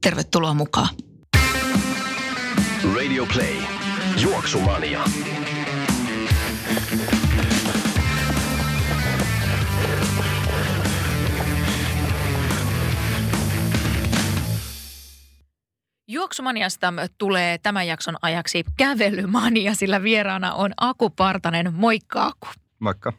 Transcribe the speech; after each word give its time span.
Tervetuloa 0.00 0.54
mukaan. 0.54 0.88
Radio 2.94 3.26
Play. 3.26 3.56
Juoksumania. 4.22 5.04
Juoksumaniasta 16.08 16.92
tulee 17.18 17.58
tämän 17.58 17.86
jakson 17.86 18.16
ajaksi 18.22 18.64
kävelymania, 18.76 19.74
sillä 19.74 20.02
vieraana 20.02 20.54
on 20.54 20.72
Aku 20.76 21.10
Partanen. 21.10 21.74
Moikka 21.74 22.26
Aku. 22.26 22.46
Moikka. 22.78 23.12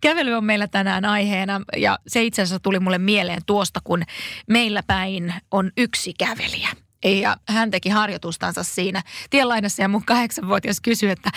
Kävely 0.00 0.32
on 0.32 0.44
meillä 0.44 0.68
tänään 0.68 1.04
aiheena 1.04 1.60
ja 1.76 1.98
se 2.06 2.22
itse 2.22 2.42
asiassa 2.42 2.60
tuli 2.60 2.80
mulle 2.80 2.98
mieleen 2.98 3.42
tuosta, 3.46 3.80
kun 3.84 4.02
meillä 4.48 4.82
päin 4.86 5.34
on 5.50 5.70
yksi 5.76 6.14
kävelijä. 6.18 6.68
Ja 7.04 7.36
hän 7.48 7.70
teki 7.70 7.88
harjoitustansa 7.88 8.62
siinä 8.62 9.02
tienlainassa 9.30 9.82
ja 9.82 9.88
mun 9.88 10.04
kahdeksanvuotias 10.04 10.80
kysyi, 10.80 11.10
että 11.10 11.30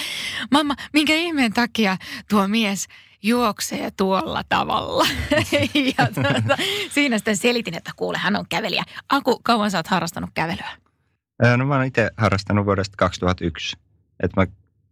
mamma, 0.51 0.75
minkä 0.93 1.13
ihmeen 1.13 1.53
takia 1.53 1.97
tuo 2.29 2.47
mies 2.47 2.87
juoksee 3.23 3.91
tuolla 3.97 4.43
tavalla. 4.49 5.07
ja 5.97 6.07
tuota, 6.13 6.63
siinä 6.91 7.17
sitten 7.17 7.37
selitin, 7.37 7.77
että 7.77 7.91
kuule, 7.95 8.17
hän 8.17 8.35
on 8.35 8.45
kävelijä. 8.49 8.83
Aku, 9.09 9.39
kauan 9.43 9.71
sä 9.71 9.77
oot 9.77 9.87
harrastanut 9.87 10.29
kävelyä? 10.33 10.69
No 11.57 11.65
mä 11.65 11.75
oon 11.75 11.85
itse 11.85 12.09
harrastanut 12.17 12.65
vuodesta 12.65 12.97
2001. 12.97 13.77
Että 14.23 14.41
mä 14.41 14.47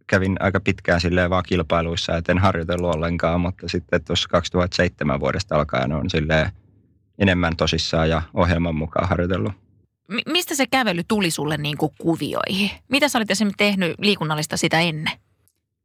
kävin 0.08 0.36
aika 0.40 0.60
pitkään 0.60 1.00
silleen 1.00 1.30
vaan 1.30 1.44
kilpailuissa, 1.48 2.16
et 2.16 2.28
en 2.28 2.38
harjoitellut 2.38 2.94
ollenkaan, 2.94 3.40
mutta 3.40 3.68
sitten 3.68 4.04
tuossa 4.04 4.28
2007 4.28 5.20
vuodesta 5.20 5.56
alkaen 5.56 5.92
on 5.92 6.10
silleen 6.10 6.50
enemmän 7.18 7.56
tosissaan 7.56 8.10
ja 8.10 8.22
ohjelman 8.34 8.74
mukaan 8.74 9.08
harjoitellut. 9.08 9.52
M- 10.08 10.32
mistä 10.32 10.54
se 10.54 10.66
kävely 10.66 11.02
tuli 11.08 11.30
sulle 11.30 11.56
niin 11.56 11.76
kuin 11.76 11.92
kuvioihin? 11.98 12.70
Mitä 12.88 13.08
sä 13.08 13.18
olit 13.18 13.30
esimerkiksi 13.30 13.58
tehnyt 13.58 13.94
liikunnallista 13.98 14.56
sitä 14.56 14.80
ennen? 14.80 15.18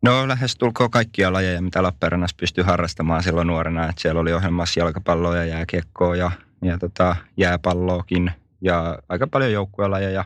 No 0.04 0.28
lähes 0.28 0.56
tulkoon 0.56 0.92
kaikkia 0.92 1.34
lajeja, 1.34 1.62
mitä 1.62 1.84
Lappeenrannassa 1.84 2.36
pystyi 2.40 2.64
harrastamaan 2.64 3.24
silloin 3.24 3.48
nuorena. 3.48 3.90
Että 3.90 4.02
siellä 4.02 4.22
oli 4.22 4.34
ohjelmassa 4.34 4.80
jalkapalloa 4.80 5.36
ja 5.36 5.46
jääkiekkoa 5.46 6.16
ja, 6.16 6.32
ja 6.62 6.78
tota, 6.78 7.16
jääpalloakin 7.38 8.32
ja 8.62 9.00
aika 9.10 9.28
paljon 9.28 9.52
joukkuelajeja. 9.52 10.26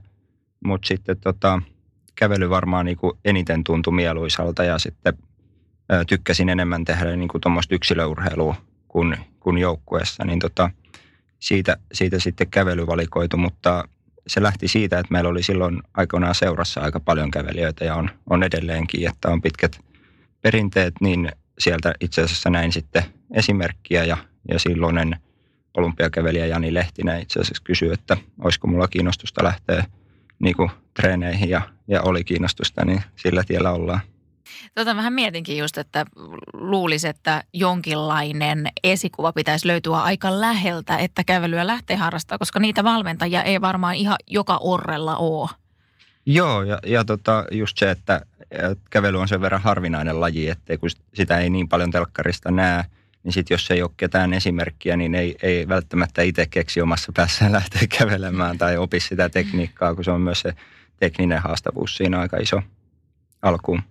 Mutta 0.66 0.88
sitten 0.88 1.18
tota, 1.20 1.62
kävely 2.18 2.50
varmaan 2.50 2.86
niin 2.86 2.98
kuin 2.98 3.18
eniten 3.26 3.64
tuntui 3.64 3.94
mieluisalta 3.94 4.64
ja 4.64 4.80
sitten 4.80 5.14
ää, 5.90 6.06
tykkäsin 6.06 6.50
enemmän 6.50 6.86
tehdä 6.86 7.16
niin 7.16 7.28
kuin 7.28 7.42
tuommoista 7.42 7.76
yksilöurheilua 7.76 8.56
kuin, 8.88 9.18
kuin 9.40 9.58
joukkueessa, 9.58 10.26
niin 10.26 10.40
tota, 10.40 10.70
siitä, 11.40 11.78
siitä 11.94 12.20
sitten 12.20 12.50
kävely 12.50 12.88
valikoitu, 12.88 13.38
mutta 13.38 13.88
se 14.28 14.42
lähti 14.42 14.68
siitä, 14.68 15.00
että 15.00 15.12
meillä 15.12 15.30
oli 15.30 15.44
silloin 15.44 15.82
aikoinaan 15.94 16.36
seurassa 16.36 16.82
aika 16.82 17.00
paljon 17.00 17.32
kävelijöitä 17.32 17.86
ja 17.86 17.96
on, 17.96 18.10
on 18.30 18.44
edelleenkin, 18.44 19.10
että 19.10 19.30
on 19.30 19.42
pitkät 19.42 19.80
perinteet, 20.42 20.94
niin 21.02 21.32
sieltä 21.60 21.94
itse 22.00 22.22
asiassa 22.22 22.50
näin 22.50 22.72
sitten 22.72 23.04
esimerkkiä 23.34 24.04
ja, 24.04 24.18
ja 24.52 24.60
silloinen 24.60 25.16
olympiakävelijä 25.78 26.46
Jani 26.46 26.74
Lehtinen 26.74 27.22
itse 27.22 27.40
asiassa 27.40 27.64
kysyi, 27.64 27.94
että 27.94 28.18
olisiko 28.44 28.68
mulla 28.68 28.88
kiinnostusta 28.88 29.44
lähteä 29.44 29.84
niin 30.40 30.56
kuin 30.56 30.70
treeneihin 30.94 31.50
ja, 31.50 31.62
ja 31.88 32.02
oli 32.02 32.24
kiinnostusta, 32.24 32.86
niin 32.86 33.04
sillä 33.16 33.44
tiellä 33.44 33.72
ollaan. 33.72 34.00
Tota 34.76 34.96
vähän 34.96 35.14
mietinkin 35.14 35.58
just, 35.58 35.78
että 35.78 36.06
luulisi, 36.54 37.08
että 37.08 37.44
jonkinlainen 37.54 38.68
esikuva 38.84 39.34
pitäisi 39.34 39.68
löytyä 39.68 39.98
aika 39.98 40.42
läheltä, 40.42 40.98
että 40.98 41.24
kävelyä 41.24 41.68
lähtee 41.68 41.98
harrastamaan, 41.98 42.40
koska 42.40 42.60
niitä 42.60 42.84
valmentajia 42.84 43.44
ei 43.44 43.62
varmaan 43.62 43.96
ihan 43.96 44.18
joka 44.28 44.58
orrella 44.58 45.16
ole. 45.16 45.50
Joo, 46.26 46.64
ja, 46.64 46.80
ja 46.86 47.06
tota, 47.06 47.46
just 47.52 47.78
se, 47.78 47.92
että 47.92 48.22
kävely 48.90 49.20
on 49.20 49.28
sen 49.28 49.42
verran 49.42 49.62
harvinainen 49.62 50.20
laji, 50.20 50.50
että 50.50 50.78
kun 50.78 50.90
sitä 51.14 51.38
ei 51.38 51.50
niin 51.50 51.68
paljon 51.68 51.92
telkkarista 51.92 52.52
näe, 52.52 52.84
niin 53.28 53.34
sitten 53.34 53.56
jos 53.56 53.72
ei 53.72 53.82
ole 53.82 53.92
ketään 53.98 54.34
esimerkkiä, 54.34 54.98
niin 54.98 55.16
ei, 55.16 55.36
ei 55.42 55.68
välttämättä 55.68 56.22
itse 56.22 56.46
keksi 56.46 56.82
omassa 56.82 57.12
päässään 57.16 57.52
lähteä 57.52 57.82
kävelemään 58.00 58.58
tai 58.58 58.78
opi 58.78 59.00
sitä 59.00 59.30
tekniikkaa, 59.30 59.96
kun 59.96 60.04
se 60.04 60.12
on 60.12 60.22
myös 60.22 60.40
se 60.40 60.54
tekninen 60.98 61.42
haastavuus 61.42 61.98
siinä 61.98 62.20
aika 62.20 62.38
iso 62.38 62.62
alkuun. 63.42 63.82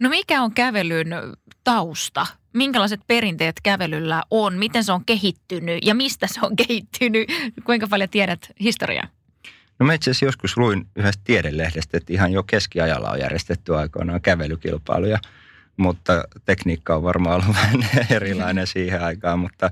No 0.00 0.08
mikä 0.08 0.42
on 0.42 0.54
kävelyn 0.54 1.08
tausta? 1.64 2.26
Minkälaiset 2.52 3.00
perinteet 3.06 3.56
kävelyllä 3.62 4.22
on? 4.30 4.58
Miten 4.58 4.84
se 4.84 4.92
on 4.92 5.04
kehittynyt 5.04 5.78
ja 5.86 5.94
mistä 5.94 6.26
se 6.26 6.40
on 6.42 6.56
kehittynyt? 6.56 7.28
Kuinka 7.64 7.86
paljon 7.86 8.10
tiedät 8.10 8.50
historiaa? 8.60 9.08
No 9.78 9.86
mä 9.86 9.94
itse 9.94 10.10
asiassa 10.10 10.24
joskus 10.24 10.56
luin 10.56 10.86
yhdestä 10.96 11.22
tiedelehdestä, 11.24 11.96
että 11.96 12.12
ihan 12.12 12.32
jo 12.32 12.42
keskiajalla 12.42 13.10
on 13.10 13.20
järjestetty 13.20 13.76
aikoinaan 13.76 14.20
kävelykilpailuja– 14.20 15.18
mutta 15.78 16.24
tekniikka 16.44 16.96
on 16.96 17.02
varmaan 17.02 17.34
ollut 17.34 17.56
vähän 17.62 18.06
erilainen 18.10 18.66
siihen 18.66 19.02
aikaan, 19.02 19.38
mutta 19.38 19.70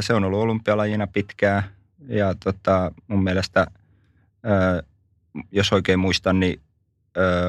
se 0.00 0.14
on 0.14 0.24
ollut 0.24 0.40
olympialajina 0.40 1.06
pitkään 1.06 1.62
ja 2.08 2.34
tota, 2.44 2.92
mun 3.08 3.24
mielestä, 3.24 3.66
jos 5.52 5.72
oikein 5.72 5.98
muistan, 5.98 6.40
niin 6.40 6.60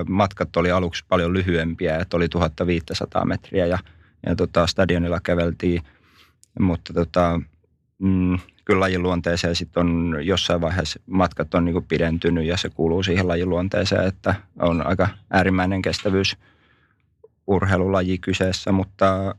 matkat 0.10 0.58
oli 0.58 0.72
aluksi 0.72 1.06
paljon 1.08 1.34
lyhyempiä, 1.34 1.98
että 1.98 2.18
oli 2.18 2.30
1500 2.30 3.26
metriä 3.26 3.66
ja, 3.66 3.78
ja 4.26 4.36
tota, 4.36 4.68
stadionilla 4.68 5.20
käveltiin, 5.24 5.82
mutta 6.60 6.94
tota, 6.94 7.42
mm, 8.00 8.40
kyllä 8.66 8.80
lajin 8.80 9.04
luonteeseen 9.04 9.56
sitten 9.56 9.82
on 9.82 10.16
jossain 10.22 10.62
vaiheessa 10.62 11.00
matkat 11.06 11.54
on 11.54 11.66
niinku 11.66 11.82
pidentynyt 11.82 12.46
ja 12.46 12.58
se 12.58 12.70
kuuluu 12.70 13.04
siihen 13.04 13.28
lajin 13.28 13.50
luonteeseen, 13.50 14.08
että 14.08 14.36
on 14.60 14.88
aika 14.88 15.08
äärimmäinen 15.32 15.82
kestävyys– 15.82 16.38
urheilulaji 17.48 18.18
kyseessä, 18.18 18.72
mutta 18.72 19.36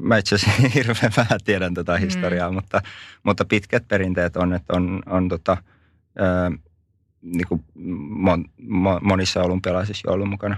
mä 0.00 0.18
itse 0.18 0.34
asiassa 0.34 0.68
hirveän 0.74 1.12
vähän 1.16 1.40
tiedän 1.44 1.74
tätä 1.74 1.92
mm. 1.92 2.00
historiaa, 2.00 2.50
mm. 2.50 2.54
mutta, 2.54 2.82
mutta 3.22 3.44
pitkät 3.44 3.88
perinteet 3.88 4.36
on, 4.36 4.52
että 4.52 4.76
on, 4.76 5.02
on 5.06 5.28
tota, 5.28 5.56
ää, 6.18 6.52
niin 7.22 7.48
kuin 7.48 7.64
mon, 8.08 8.44
mon, 8.58 9.00
monissa 9.02 9.42
olympialaisissa 9.42 10.08
jo 10.08 10.12
ollut 10.12 10.30
mukana. 10.30 10.56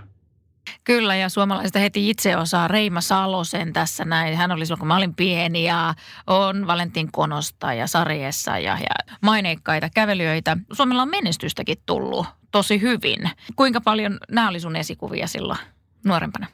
Kyllä, 0.84 1.16
ja 1.16 1.28
suomalaiset 1.28 1.74
heti 1.74 2.10
itse 2.10 2.36
osaa 2.36 2.68
Reima 2.68 3.00
Salosen 3.00 3.72
tässä 3.72 4.04
näin. 4.04 4.36
Hän 4.36 4.52
oli 4.52 4.66
silloin, 4.66 4.78
kun 4.78 4.88
mä 4.88 4.96
olin 4.96 5.14
pieni 5.14 5.64
ja 5.64 5.94
on 6.26 6.66
Valentin 6.66 7.12
Konosta 7.12 7.72
ja 7.72 7.86
Sarjessa 7.86 8.58
ja, 8.58 8.78
ja 8.80 9.14
maineikkaita 9.22 9.88
kävelijöitä. 9.94 10.56
Suomella 10.72 11.02
on 11.02 11.10
menestystäkin 11.10 11.76
tullut 11.86 12.26
tosi 12.50 12.80
hyvin. 12.80 13.30
Kuinka 13.56 13.80
paljon 13.80 14.18
nämä 14.30 14.48
oli 14.48 14.60
sun 14.60 14.76
esikuvia 14.76 15.26
silloin 15.26 15.58
nuorempana? 16.04 16.46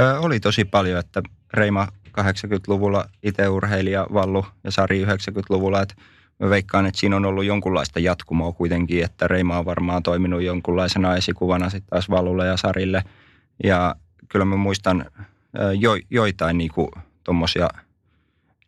Ö, 0.00 0.20
oli 0.20 0.40
tosi 0.40 0.64
paljon, 0.64 1.00
että 1.00 1.22
Reima 1.54 1.88
80-luvulla 2.20 3.08
itse 3.22 3.48
urheilija, 3.48 4.06
Vallu 4.12 4.46
ja 4.64 4.70
Sari 4.70 5.04
90-luvulla, 5.04 5.82
että 5.82 5.94
mä 6.38 6.50
veikkaan, 6.50 6.86
että 6.86 7.00
siinä 7.00 7.16
on 7.16 7.24
ollut 7.24 7.44
jonkunlaista 7.44 8.00
jatkumoa 8.00 8.52
kuitenkin, 8.52 9.04
että 9.04 9.28
Reima 9.28 9.58
on 9.58 9.64
varmaan 9.64 10.02
toiminut 10.02 10.42
jonkunlaisena 10.42 11.16
esikuvana 11.16 11.70
sitten 11.70 11.90
taas 11.90 12.10
Vallulle 12.10 12.46
ja 12.46 12.56
Sarille. 12.56 13.04
Ja 13.64 13.96
kyllä 14.28 14.44
mä 14.44 14.56
muistan 14.56 15.04
jo, 15.78 15.90
joitain 16.10 16.58
niinku 16.58 16.90
tuommoisia 17.24 17.68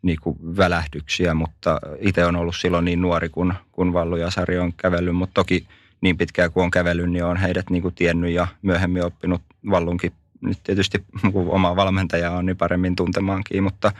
niinku 0.01 0.37
välähdyksiä, 0.57 1.33
mutta 1.33 1.79
itse 1.99 2.25
on 2.25 2.35
ollut 2.35 2.55
silloin 2.55 2.85
niin 2.85 3.01
nuori, 3.01 3.29
kun, 3.29 3.53
kun 3.71 3.93
Vallu 3.93 4.15
ja 4.15 4.31
Sari 4.31 4.59
on 4.59 4.73
kävellyt, 4.73 5.15
mutta 5.15 5.33
toki 5.33 5.67
niin 6.01 6.17
pitkään 6.17 6.51
kuin 6.51 6.63
on 6.63 6.71
kävellyt, 6.71 7.11
niin 7.11 7.23
on 7.23 7.37
heidät 7.37 7.69
niinku 7.69 7.91
tiennyt 7.91 8.31
ja 8.31 8.47
myöhemmin 8.61 9.05
oppinut 9.05 9.41
Vallunkin 9.69 10.11
nyt 10.41 10.59
tietysti 10.63 11.05
kun 11.33 11.49
oma 11.49 11.75
valmentaja 11.75 12.31
on 12.31 12.45
niin 12.45 12.57
paremmin 12.57 12.95
tuntemaankin, 12.95 13.63
mutta 13.63 13.91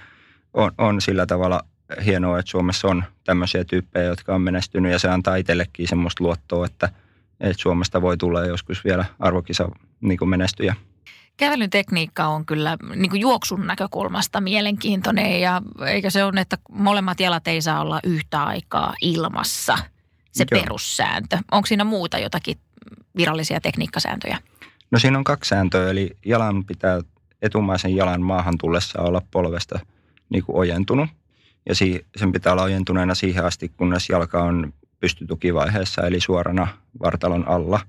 on, 0.53 0.71
on 0.77 1.01
sillä 1.01 1.25
tavalla 1.25 1.63
hienoa, 2.05 2.39
että 2.39 2.51
Suomessa 2.51 2.87
on 2.87 3.03
tämmöisiä 3.23 3.63
tyyppejä, 3.63 4.05
jotka 4.05 4.35
on 4.35 4.41
menestynyt 4.41 4.91
ja 4.91 4.99
se 4.99 5.09
antaa 5.09 5.35
itsellekin 5.35 5.87
semmoista 5.87 6.23
luottoa, 6.23 6.65
että, 6.65 6.89
että 7.39 7.61
Suomesta 7.61 8.01
voi 8.01 8.17
tulla 8.17 8.45
joskus 8.45 8.83
vielä 8.83 9.05
arvokisa 9.19 9.69
niin 10.01 10.17
kuin 10.17 10.29
menestyjä. 10.29 10.75
Kävelyn 11.37 11.69
tekniikka 11.69 12.27
on 12.27 12.45
kyllä 12.45 12.77
niin 12.95 13.09
kuin 13.09 13.21
juoksun 13.21 13.67
näkökulmasta 13.67 14.41
mielenkiintoinen 14.41 15.41
ja 15.41 15.61
eikä 15.87 16.09
se 16.09 16.23
ole, 16.23 16.41
että 16.41 16.57
molemmat 16.71 17.19
jalat 17.19 17.47
ei 17.47 17.61
saa 17.61 17.81
olla 17.81 17.99
yhtä 18.03 18.43
aikaa 18.43 18.93
ilmassa. 19.01 19.77
se 20.31 20.45
Joo. 20.51 20.61
perussääntö. 20.61 21.37
Onko 21.51 21.65
siinä 21.65 21.83
muuta 21.83 22.17
jotakin 22.17 22.57
virallisia 23.17 23.61
tekniikkasääntöjä? 23.61 24.37
No 24.91 24.99
siinä 24.99 25.17
on 25.17 25.23
kaksi 25.23 25.49
sääntöä, 25.49 25.89
eli 25.89 26.17
jalan 26.25 26.65
pitää 26.65 27.01
etumaisen 27.41 27.95
jalan 27.95 28.21
maahan 28.21 28.57
tullessa 28.57 29.01
olla 29.01 29.21
polvesta 29.31 29.79
niin 30.29 30.43
kuin 30.43 30.55
ojentunut. 30.55 31.09
Ja 31.69 31.75
sen 32.15 32.31
pitää 32.31 32.53
olla 32.53 32.63
ojentuneena 32.63 33.15
siihen 33.15 33.45
asti, 33.45 33.71
kunnes 33.77 34.09
jalka 34.09 34.43
on 34.43 34.73
pystytukivaiheessa, 34.99 36.07
eli 36.07 36.19
suorana 36.19 36.67
vartalon 37.03 37.47
alla. 37.47 37.79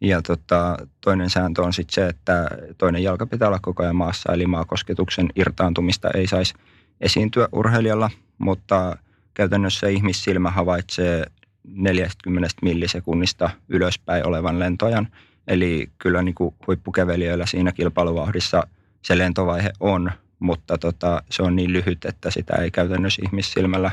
Ja 0.00 0.22
tota, 0.22 0.76
toinen 1.00 1.30
sääntö 1.30 1.62
on 1.62 1.72
sitten 1.72 1.94
se, 1.94 2.06
että 2.08 2.48
toinen 2.78 3.02
jalka 3.02 3.26
pitää 3.26 3.48
olla 3.48 3.58
koko 3.62 3.82
ajan 3.82 3.96
maassa, 3.96 4.32
eli 4.32 4.46
maakosketuksen 4.46 5.28
irtaantumista 5.36 6.08
ei 6.14 6.26
saisi 6.26 6.54
esiintyä 7.00 7.48
urheilijalla, 7.52 8.10
mutta 8.38 8.96
käytännössä 9.34 9.88
ihmissilmä 9.88 10.50
havaitsee 10.50 11.26
40 11.64 12.54
millisekunnista 12.62 13.50
ylöspäin 13.68 14.26
olevan 14.26 14.58
lentojan. 14.58 15.08
Eli 15.46 15.90
kyllä 15.98 16.22
niin 16.22 16.34
kuin 16.34 16.54
huippukävelijöillä 16.66 17.46
siinä 17.46 17.72
kilpailuvauhdissa 17.72 18.66
se 19.02 19.18
lentovaihe 19.18 19.72
on, 19.80 20.10
mutta 20.38 20.78
tota, 20.78 21.22
se 21.30 21.42
on 21.42 21.56
niin 21.56 21.72
lyhyt, 21.72 22.04
että 22.04 22.30
sitä 22.30 22.56
ei 22.56 22.70
käytännössä 22.70 23.22
ihmissilmällä 23.24 23.90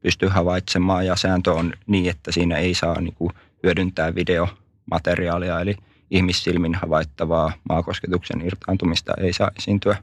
pysty 0.00 0.28
havaitsemaan. 0.28 1.06
Ja 1.06 1.16
sääntö 1.16 1.52
on 1.52 1.72
niin, 1.86 2.10
että 2.10 2.32
siinä 2.32 2.56
ei 2.56 2.74
saa 2.74 3.00
niin 3.00 3.14
kuin 3.14 3.30
hyödyntää 3.62 4.14
videomateriaalia, 4.14 5.60
eli 5.60 5.76
ihmissilmin 6.10 6.74
havaittavaa 6.74 7.52
maakosketuksen 7.68 8.46
irtaantumista 8.46 9.12
ei 9.18 9.32
saa 9.32 9.50
esiintyä. 9.58 9.96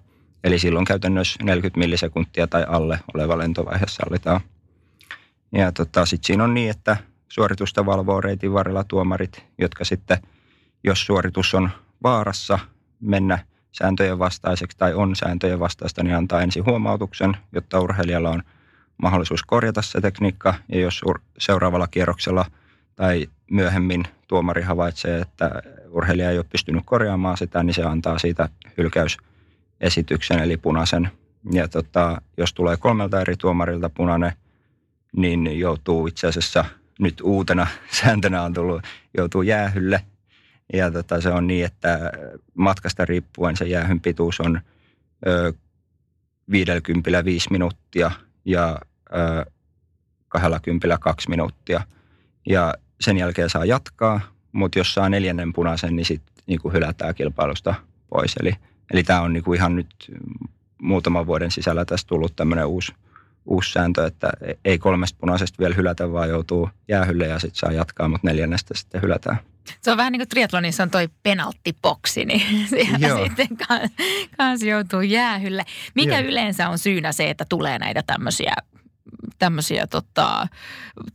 Eli 0.44 0.60
silloin 0.60 0.86
käytännössä 0.86 1.44
40 1.44 1.80
millisekuntia 1.80 2.48
tai 2.48 2.66
alle 2.68 3.00
oleva 3.14 3.38
lentovaihe 3.38 3.86
sallitaan. 3.88 4.42
Ja 5.52 5.72
tota, 5.72 6.06
sitten 6.06 6.28
siinä 6.28 6.44
on 6.44 6.54
niin, 6.54 6.70
että 6.70 6.98
suoritusta 7.30 7.86
valvoo 7.86 8.22
reitin 8.22 8.54
varrella 8.54 8.84
tuomarit, 8.84 9.46
jotka 9.58 9.86
sitten, 9.86 10.18
jos 10.84 11.06
suoritus 11.06 11.54
on 11.54 11.70
vaarassa 12.04 12.60
mennä 13.00 13.40
sääntöjen 13.72 14.20
vastaiseksi 14.20 14.78
tai 14.78 14.94
on 14.94 15.16
sääntöjen 15.16 15.60
vastaista, 15.60 16.04
niin 16.04 16.16
antaa 16.16 16.42
ensin 16.42 16.66
huomautuksen, 16.66 17.38
jotta 17.52 17.80
urheilijalla 17.80 18.30
on 18.30 18.44
mahdollisuus 18.98 19.44
korjata 19.44 19.82
se 19.82 20.02
tekniikka. 20.02 20.54
Ja 20.70 20.80
jos 20.80 21.02
ur- 21.10 21.22
seuraavalla 21.38 21.88
kierroksella 21.88 22.46
tai 22.96 23.28
myöhemmin 23.52 24.04
tuomari 24.28 24.62
havaitsee, 24.62 25.22
että 25.22 25.62
urheilija 25.90 26.32
ei 26.32 26.38
ole 26.38 26.46
pystynyt 26.52 26.84
korjaamaan 26.86 27.38
sitä, 27.38 27.64
niin 27.64 27.74
se 27.74 27.84
antaa 27.84 28.20
siitä 28.20 28.50
hylkäysesityksen 28.78 30.40
eli 30.40 30.58
punaisen. 30.58 31.12
Ja 31.52 31.68
tota, 31.68 32.22
jos 32.38 32.54
tulee 32.54 32.78
kolmelta 32.78 33.22
eri 33.22 33.38
tuomarilta 33.38 33.90
punainen, 33.90 34.32
niin 35.16 35.60
joutuu 35.60 36.08
itse 36.08 36.28
asiassa 36.28 36.66
nyt 37.00 37.22
uutena 37.24 37.68
sääntönä 38.02 38.42
on 38.42 38.54
tullut, 38.54 38.82
joutuu 39.18 39.42
jäähylle. 39.42 40.02
Ja 40.74 40.92
tota, 40.92 41.22
se 41.22 41.30
on 41.30 41.48
niin, 41.48 41.66
että 41.66 42.12
matkasta 42.54 43.06
riippuen 43.06 43.58
se 43.58 43.66
jäähyn 43.66 44.02
pituus 44.02 44.40
on 44.40 44.62
ö, 45.28 45.54
55 46.52 47.48
minuuttia 47.52 48.12
ja 48.46 48.80
ö, 49.14 49.46
20 50.28 50.98
2 50.98 51.30
minuuttia. 51.30 51.82
Ja 52.50 52.74
sen 53.02 53.18
jälkeen 53.18 53.50
saa 53.50 53.66
jatkaa, 53.66 54.22
mutta 54.52 54.80
jos 54.80 54.94
saa 54.94 55.10
neljännen 55.10 55.54
punaisen, 55.54 55.96
niin 55.96 56.06
sitten 56.06 56.34
niinku 56.48 56.72
hylätään 56.72 57.16
kilpailusta 57.16 57.76
pois. 58.10 58.36
Eli, 58.42 58.54
eli 58.94 59.04
tämä 59.04 59.22
on 59.22 59.34
niinku 59.34 59.54
ihan 59.54 59.76
nyt 59.76 60.12
muutaman 60.82 61.28
vuoden 61.28 61.52
sisällä 61.52 61.86
tästä 61.86 62.08
tullut 62.08 62.36
tämmöinen 62.36 62.66
uusi, 62.66 62.94
uusi 63.46 63.72
sääntö, 63.72 64.06
että 64.06 64.32
ei 64.66 64.78
kolmesta 64.78 65.18
punaisesta 65.22 65.60
vielä 65.60 65.76
hylätä, 65.76 66.12
vaan 66.12 66.30
joutuu 66.30 66.70
jäähylle 66.88 67.28
ja 67.28 67.40
sitten 67.40 67.60
saa 67.60 67.72
jatkaa, 67.72 68.08
mutta 68.08 68.28
neljännestä 68.28 68.74
sitten 68.78 69.02
hylätään. 69.02 69.40
Se 69.82 69.92
on 69.92 69.98
vähän 69.98 70.12
niin 70.12 70.20
kuin 70.20 70.30
triathlonissa 70.30 70.84
on 70.84 70.90
toi 70.90 71.10
penalttiboksi, 71.24 72.26
niin 72.26 72.68
siellä 72.70 73.08
Joo. 73.08 73.26
sitten 73.26 73.48
kans, 73.68 73.92
kans 74.38 74.64
joutuu 74.64 75.02
jäähylle. 75.02 75.66
Mikä 75.96 76.20
Joo. 76.20 76.30
yleensä 76.30 76.70
on 76.70 76.78
syynä 76.78 77.12
se, 77.12 77.30
että 77.30 77.46
tulee 77.50 77.80
näitä 77.80 78.04
tämmöisiä 78.08 78.54
tämmöisiä 79.40 79.88
tota, 79.88 80.48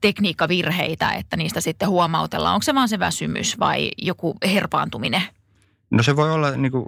tekniikkavirheitä, 0.01 1.11
että 1.11 1.37
niistä 1.37 1.61
sitten 1.61 1.89
huomautellaan. 1.89 2.55
Onko 2.55 2.63
se 2.63 2.75
vaan 2.75 2.89
se 2.89 2.99
väsymys 2.99 3.59
vai 3.59 3.91
joku 3.99 4.35
herpaantuminen? 4.45 5.23
No 5.91 6.03
se 6.03 6.17
voi 6.17 6.33
olla, 6.33 6.51
niin 6.51 6.73
kuin, 6.73 6.87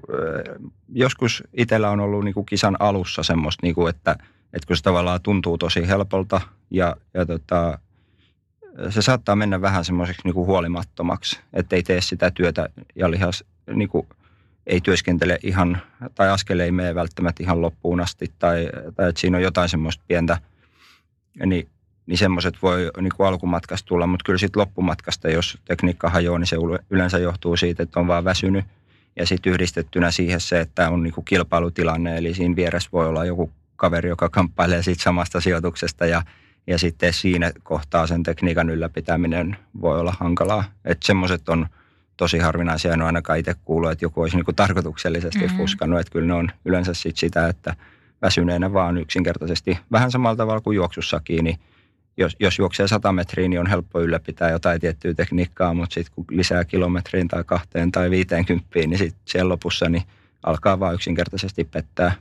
joskus 0.93 1.43
itsellä 1.53 1.91
on 1.91 2.01
ollut 2.01 2.25
niin 2.25 2.35
kuin 2.35 2.47
kisan 2.47 2.77
alussa 2.81 3.23
semmoista, 3.23 3.67
niin 3.67 3.75
kuin, 3.75 3.91
että, 3.91 4.17
että 4.53 4.67
kun 4.67 4.77
se 4.77 4.83
tavallaan 4.83 5.23
tuntuu 5.23 5.59
tosi 5.59 5.89
helpolta 5.89 6.41
ja, 6.71 6.97
ja 7.15 7.27
tota, 7.27 7.79
se 8.91 9.03
saattaa 9.03 9.37
mennä 9.37 9.61
vähän 9.61 9.85
semmoiseksi 9.85 10.23
niin 10.25 10.35
kuin 10.35 10.47
huolimattomaksi, 10.47 11.41
että 11.53 11.77
ei 11.77 11.83
tee 11.83 12.01
sitä 12.01 12.31
työtä 12.31 12.69
ja 12.95 13.11
lihas 13.11 13.45
niin 13.75 13.89
kuin, 13.89 14.07
ei 14.67 14.81
työskentele 14.81 15.39
ihan, 15.43 15.83
tai 16.15 16.31
askel 16.31 16.59
ei 16.59 16.73
mene 16.73 16.95
välttämättä 16.95 17.43
ihan 17.43 17.63
loppuun 17.63 18.01
asti, 18.01 18.33
tai, 18.39 18.69
tai 18.97 19.09
että 19.09 19.21
siinä 19.21 19.37
on 19.37 19.43
jotain 19.43 19.69
semmoista 19.69 20.05
pientä, 20.09 20.39
niin, 21.47 21.69
niin 22.07 22.19
semmoiset 22.19 22.55
voi 22.63 22.91
niin 23.01 23.13
kuin 23.17 23.27
alkumatkasta 23.27 23.87
tulla, 23.87 24.07
mutta 24.07 24.25
kyllä 24.25 24.39
sitten 24.39 24.61
loppumatkasta, 24.61 25.29
jos 25.29 25.59
tekniikka 25.65 26.11
hajoaa, 26.11 26.39
niin 26.39 26.47
se 26.47 26.57
yleensä 26.91 27.19
johtuu 27.19 27.57
siitä, 27.57 27.83
että 27.83 28.01
on 28.01 28.07
vaan 28.07 28.25
väsynyt, 28.25 28.65
ja 29.17 29.27
sitten 29.27 29.53
yhdistettynä 29.53 30.11
siihen 30.11 30.41
se, 30.41 30.61
että 30.61 30.91
on 30.91 31.03
niinku 31.03 31.23
kilpailutilanne, 31.23 32.17
eli 32.17 32.35
siinä 32.35 32.57
vieressä 32.57 32.89
voi 32.93 33.09
olla 33.09 33.25
joku 33.25 33.51
kaveri, 33.77 34.09
joka 34.09 34.29
kamppailee 34.29 34.83
siitä 34.83 35.03
samasta 35.03 35.41
sijoituksesta 35.41 36.07
ja, 36.07 36.23
ja 36.69 36.79
sitten 36.79 37.13
siinä 37.13 37.53
kohtaa 37.63 38.07
sen 38.07 38.23
tekniikan 38.23 38.71
ylläpitäminen 38.71 39.57
voi 39.81 40.01
olla 40.01 40.15
hankalaa. 40.21 40.65
Että 40.85 41.07
semmoiset 41.07 41.49
on 41.49 41.67
tosi 42.17 42.39
harvinaisia, 42.39 42.93
en 42.93 43.01
ole 43.01 43.07
ainakaan 43.07 43.39
itse 43.39 43.55
kuullut, 43.65 43.91
että 43.91 44.05
joku 44.05 44.21
olisi 44.21 44.37
niinku 44.37 44.53
tarkoituksellisesti 44.53 45.39
Mhm. 45.39 45.47
mm-hmm. 45.47 45.59
fuskannut, 45.59 46.01
että 46.01 46.13
kyllä 46.13 46.27
ne 46.27 46.35
on 46.35 46.51
yleensä 46.65 46.95
sit 46.95 47.17
sitä, 47.17 47.49
että 47.49 47.75
väsyneenä 48.23 48.73
vaan 48.73 48.99
yksinkertaisesti 48.99 49.79
vähän 49.93 50.11
samalla 50.11 50.37
tavalla 50.37 50.61
kuin 50.61 50.77
juoksussakin, 50.77 51.45
niin 51.45 51.59
jos, 52.17 52.37
jos 52.41 52.59
juoksee 52.59 52.89
100 52.89 53.13
metriä, 53.13 53.49
niin 53.49 53.61
on 53.61 53.67
helppo 53.67 54.01
ylläpitää 54.01 54.51
jotain 54.51 54.81
tiettyä 54.81 55.15
tekniikkaa, 55.15 55.75
mutta 55.75 55.95
sitten 55.95 56.15
kun 56.15 56.25
lisää 56.31 56.65
kilometriin 56.65 57.29
tai 57.29 57.45
kahteen 57.45 57.93
tai 57.93 58.11
50, 58.11 58.67
niin 58.75 58.99
sitten 58.99 59.21
siellä 59.25 59.49
lopussa 59.49 59.89
niin 59.89 60.03
alkaa 60.43 60.81
vaan 60.81 60.95
yksinkertaisesti 60.95 61.65
pettää. 61.65 62.13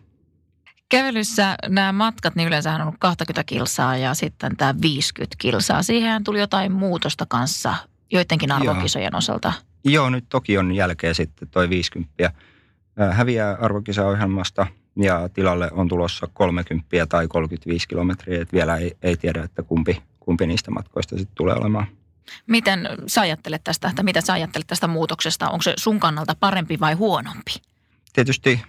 Kävelyssä 0.90 1.56
nämä 1.68 1.92
matkat, 1.92 2.36
niin 2.36 2.48
yleensä 2.48 2.76
on 2.76 2.82
ollut 2.82 2.96
20 3.00 3.44
kilsaa 3.44 3.98
ja 3.98 4.14
sitten 4.14 4.58
tämä 4.58 4.76
50 4.82 5.36
kilsaa. 5.40 5.84
Siihen 5.84 6.24
tuli 6.24 6.40
jotain 6.40 6.72
muutosta 6.72 7.26
kanssa 7.26 7.76
joidenkin 8.12 8.50
Joo. 8.50 8.58
arvokisojen 8.58 9.16
osalta. 9.16 9.54
Joo, 9.84 10.10
nyt 10.10 10.26
toki 10.30 10.58
on 10.58 10.76
jälkeen 10.76 11.16
sitten 11.16 11.48
toi 11.48 11.70
50. 11.70 12.32
Ää, 12.98 13.14
Häviää 13.14 13.58
arvokisaohjelmasta 13.62 14.68
ja 14.96 15.30
tilalle 15.30 15.70
on 15.72 15.88
tulossa 15.88 16.28
30 16.34 17.06
tai 17.10 17.28
35 17.28 17.88
kilometriä, 17.88 18.42
että 18.42 18.54
vielä 18.54 18.78
ei, 18.78 18.98
ei 19.04 19.18
tiedä, 19.18 19.44
että 19.44 19.64
kumpi, 19.64 20.04
kumpi 20.20 20.48
niistä 20.48 20.72
matkoista 20.72 21.18
sitten 21.18 21.36
tulee 21.36 21.56
olemaan. 21.56 21.88
Miten 22.48 22.90
sä 23.08 23.22
ajattelet 23.22 23.64
tästä, 23.64 23.88
että 23.90 24.04
mitä 24.04 24.22
sä 24.22 24.34
ajattelet 24.34 24.68
tästä 24.68 24.88
muutoksesta? 24.88 25.50
Onko 25.50 25.62
se 25.62 25.74
sun 25.78 26.00
kannalta 26.00 26.36
parempi 26.40 26.80
vai 26.80 26.94
huonompi? 26.94 27.52
tietysti 28.14 28.62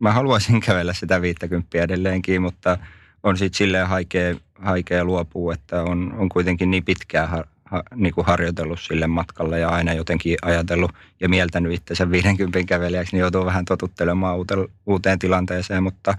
mä 0.00 0.12
haluaisin 0.12 0.60
kävellä 0.60 0.92
sitä 0.92 1.22
50 1.22 1.78
edelleenkin, 1.82 2.42
mutta 2.42 2.78
on 3.22 3.38
sitten 3.38 3.58
silleen 3.58 3.88
haikea, 3.88 4.34
haikea 4.58 5.04
luopua, 5.04 5.54
että 5.54 5.82
on, 5.82 6.14
on 6.18 6.28
kuitenkin 6.28 6.70
niin 6.70 6.84
pitkään 6.84 7.28
ha, 7.28 7.44
ha, 7.64 7.82
niin 7.94 8.14
kuin 8.14 8.26
harjoitellut 8.26 8.80
sille 8.80 9.06
matkalle 9.06 9.60
ja 9.60 9.68
aina 9.68 9.92
jotenkin 9.92 10.36
ajatellut 10.42 10.92
ja 11.20 11.28
mieltänyt 11.28 11.72
itsensä 11.72 12.10
50 12.10 12.64
kävelijäksi, 12.66 13.16
niin 13.16 13.20
joutuu 13.20 13.46
vähän 13.46 13.64
totuttelemaan 13.64 14.36
uuteen, 14.36 14.68
uuteen 14.86 15.18
tilanteeseen, 15.18 15.82
mutta 15.82 16.14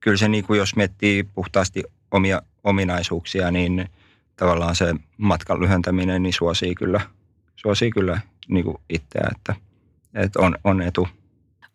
kyllä 0.00 0.16
se 0.16 0.28
niin 0.28 0.44
kuin 0.44 0.58
jos 0.58 0.76
miettii 0.76 1.22
puhtaasti 1.22 1.82
omia 2.10 2.42
ominaisuuksia, 2.64 3.50
niin 3.50 3.88
tavallaan 4.36 4.76
se 4.76 4.94
matkan 5.16 5.60
lyhentäminen 5.60 6.22
niin 6.22 6.32
suosii 6.32 6.74
kyllä, 6.74 7.00
suosii 7.56 7.90
kyllä 7.90 8.20
niin 8.48 8.64
kuin 8.64 8.76
itseä, 8.88 9.28
että, 9.36 9.54
että 10.14 10.40
on, 10.40 10.58
on 10.64 10.82
etu. 10.82 11.08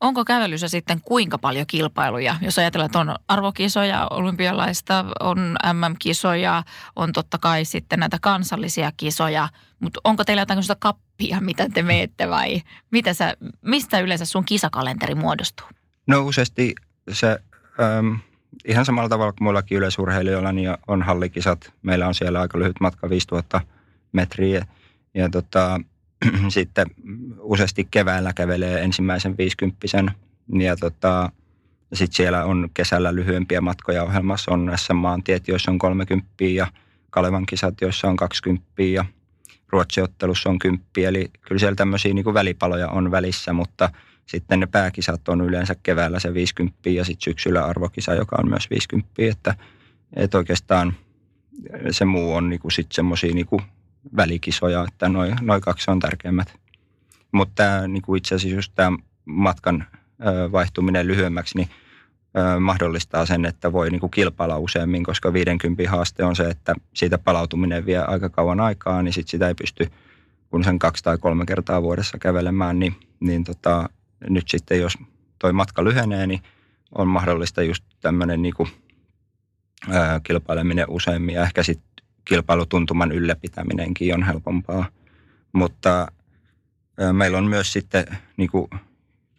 Onko 0.04 0.26
kävelyssä 0.26 0.68
sitten 0.68 1.02
kuinka 1.02 1.38
paljon 1.38 1.68
kilpailuja? 1.68 2.36
Jos 2.42 2.60
ajatellaan, 2.60 2.86
että 2.86 3.00
on 3.00 3.16
arvokisoja, 3.28 4.08
olympialaista, 4.10 5.06
on 5.20 5.56
MM-kisoja, 5.74 6.64
on 6.96 7.14
totta 7.14 7.38
kai 7.38 7.66
sitten 7.66 8.00
näitä 8.00 8.18
kansallisia 8.22 8.92
kisoja, 8.98 9.50
mutta 9.80 10.00
onko 10.04 10.24
teillä 10.24 10.42
jotain 10.42 10.64
kappia, 10.80 11.42
mitä 11.42 11.70
te 11.70 11.82
meette 11.82 12.30
vai 12.30 12.62
mitä 12.92 13.14
sä, 13.14 13.34
mistä 13.62 14.00
yleensä 14.00 14.26
sun 14.26 14.46
kisakalenteri 14.46 15.16
muodostuu? 15.16 15.68
No 16.08 16.22
useasti 16.22 16.76
se 17.12 17.40
äm, 17.98 18.20
ihan 18.66 18.86
samalla 18.86 19.10
tavalla 19.10 19.32
kuin 19.32 19.44
muillakin 19.44 19.78
yleisurheilijoilla 19.78 20.52
niin 20.52 20.78
on 20.88 21.02
hallikisat. 21.02 21.74
Meillä 21.82 22.08
on 22.08 22.16
siellä 22.16 22.42
aika 22.42 22.60
lyhyt 22.60 22.80
matka, 22.80 23.10
5000 23.10 23.62
metriä. 24.12 24.68
Ja 25.14 25.30
tota, 25.30 25.80
sitten 26.50 26.88
useasti 27.40 27.88
keväällä 27.92 28.34
kävelee 28.34 28.84
ensimmäisen 28.84 29.38
50 29.38 29.88
ja 30.60 30.76
tota, 30.76 31.32
sitten 31.94 32.16
siellä 32.16 32.46
on 32.46 32.70
kesällä 32.74 33.16
lyhyempiä 33.16 33.62
matkoja 33.62 34.04
ohjelmassa. 34.04 34.52
On 34.52 34.72
SM-maantiet, 34.76 35.48
joissa 35.48 35.72
on 35.72 35.80
30 35.80 36.28
ja 36.40 36.68
Kalevan 37.10 37.46
kisat, 37.46 37.82
joissa 37.82 38.08
on 38.08 38.16
20 38.16 38.84
ja 38.84 39.06
Ruotsiottelussa 39.70 40.50
on 40.50 40.60
kymppi, 40.60 41.06
eli 41.06 41.32
kyllä 41.42 41.60
siellä 41.60 41.76
tämmöisiä 41.76 42.14
niin 42.14 42.24
kuin 42.24 42.34
välipaloja 42.34 42.90
on 42.90 43.12
välissä, 43.12 43.54
mutta 43.54 43.90
sitten 44.26 44.60
ne 44.60 44.66
pääkisat 44.66 45.30
on 45.30 45.42
yleensä 45.42 45.76
keväällä 45.84 46.20
se 46.20 46.34
50 46.34 46.90
ja 46.90 47.06
sitten 47.06 47.24
syksyllä 47.24 47.66
arvokisa, 47.66 48.14
joka 48.14 48.36
on 48.40 48.50
myös 48.50 48.70
50, 48.70 49.12
että, 49.18 49.56
että 50.16 50.38
oikeastaan 50.38 50.94
se 51.92 52.06
muu 52.06 52.34
on 52.34 52.50
niin 52.50 52.60
kuin 52.60 52.72
sitten 52.72 52.96
semmoisia 52.96 53.34
niin 53.34 53.48
välikisoja, 54.18 54.86
että 54.88 55.10
noin 55.10 55.36
noi 55.42 55.62
kaksi 55.62 55.92
on 55.92 56.00
tärkeimmät. 56.00 56.56
Mutta 57.32 57.88
niin 57.88 58.02
kuin 58.02 58.18
itse 58.18 58.36
asiassa 58.36 58.56
just 58.56 58.72
tämä 58.76 58.98
matkan 59.26 59.86
vaihtuminen 60.52 61.08
lyhyemmäksi, 61.08 61.58
niin 61.58 61.70
mahdollistaa 62.60 63.26
sen, 63.26 63.46
että 63.46 63.72
voi 63.72 63.90
niin 63.90 64.00
kuin 64.00 64.12
kilpailla 64.12 64.58
useammin, 64.58 65.04
koska 65.04 65.34
50 65.34 65.90
haaste 65.90 66.24
on 66.24 66.36
se, 66.36 66.44
että 66.44 66.76
siitä 66.94 67.18
palautuminen 67.18 67.86
vie 67.86 67.98
aika 67.98 68.30
kauan 68.30 68.60
aikaa, 68.60 69.02
niin 69.02 69.14
sit 69.14 69.28
sitä 69.28 69.48
ei 69.48 69.56
pysty 69.56 69.90
kun 70.54 70.64
sen 70.64 70.80
kaksi 70.80 71.04
tai 71.04 71.18
kolme 71.18 71.46
kertaa 71.46 71.82
vuodessa 71.82 72.18
kävelemään, 72.18 72.80
niin, 72.80 72.96
niin 73.20 73.44
tota, 73.44 73.90
nyt 74.30 74.50
sitten 74.50 74.82
jos 74.82 74.98
toi 75.40 75.54
matka 75.54 75.84
lyhenee, 75.84 76.28
niin 76.28 76.42
on 76.98 77.08
mahdollista 77.08 77.62
just 77.62 77.84
tämmöinen 78.02 78.42
niin 78.42 78.54
kuin, 78.54 78.70
ää, 79.90 80.20
kilpaileminen 80.24 80.86
useammin 80.90 81.36
ja 81.36 81.44
ehkä 81.44 81.64
sitten 81.64 81.93
kilpailutuntuman 82.26 83.12
ylläpitäminenkin 83.12 84.14
on 84.14 84.24
helpompaa. 84.24 84.86
Mutta 85.54 86.08
meillä 87.12 87.38
on 87.38 87.46
myös 87.46 87.74
sitten, 87.74 88.06
niin 88.38 88.50
kuin 88.50 88.68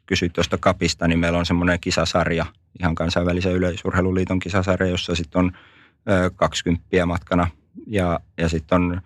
kysyit 0.07 0.33
tuosta 0.33 0.59
kapista, 0.59 1.09
niin 1.09 1.19
meillä 1.19 1.39
on 1.39 1.47
semmoinen 1.47 1.81
kisasarja, 1.81 2.47
ihan 2.81 2.95
kansainvälisen 2.95 3.53
yleisurheiluliiton 3.53 4.39
kisasarja, 4.39 4.89
jossa 4.91 5.15
sitten 5.15 5.39
on 5.39 5.53
ää, 6.07 6.31
20 6.31 7.07
matkana 7.07 7.49
ja, 7.87 8.21
ja 8.39 8.49
sitten 8.49 8.77
on 8.77 9.01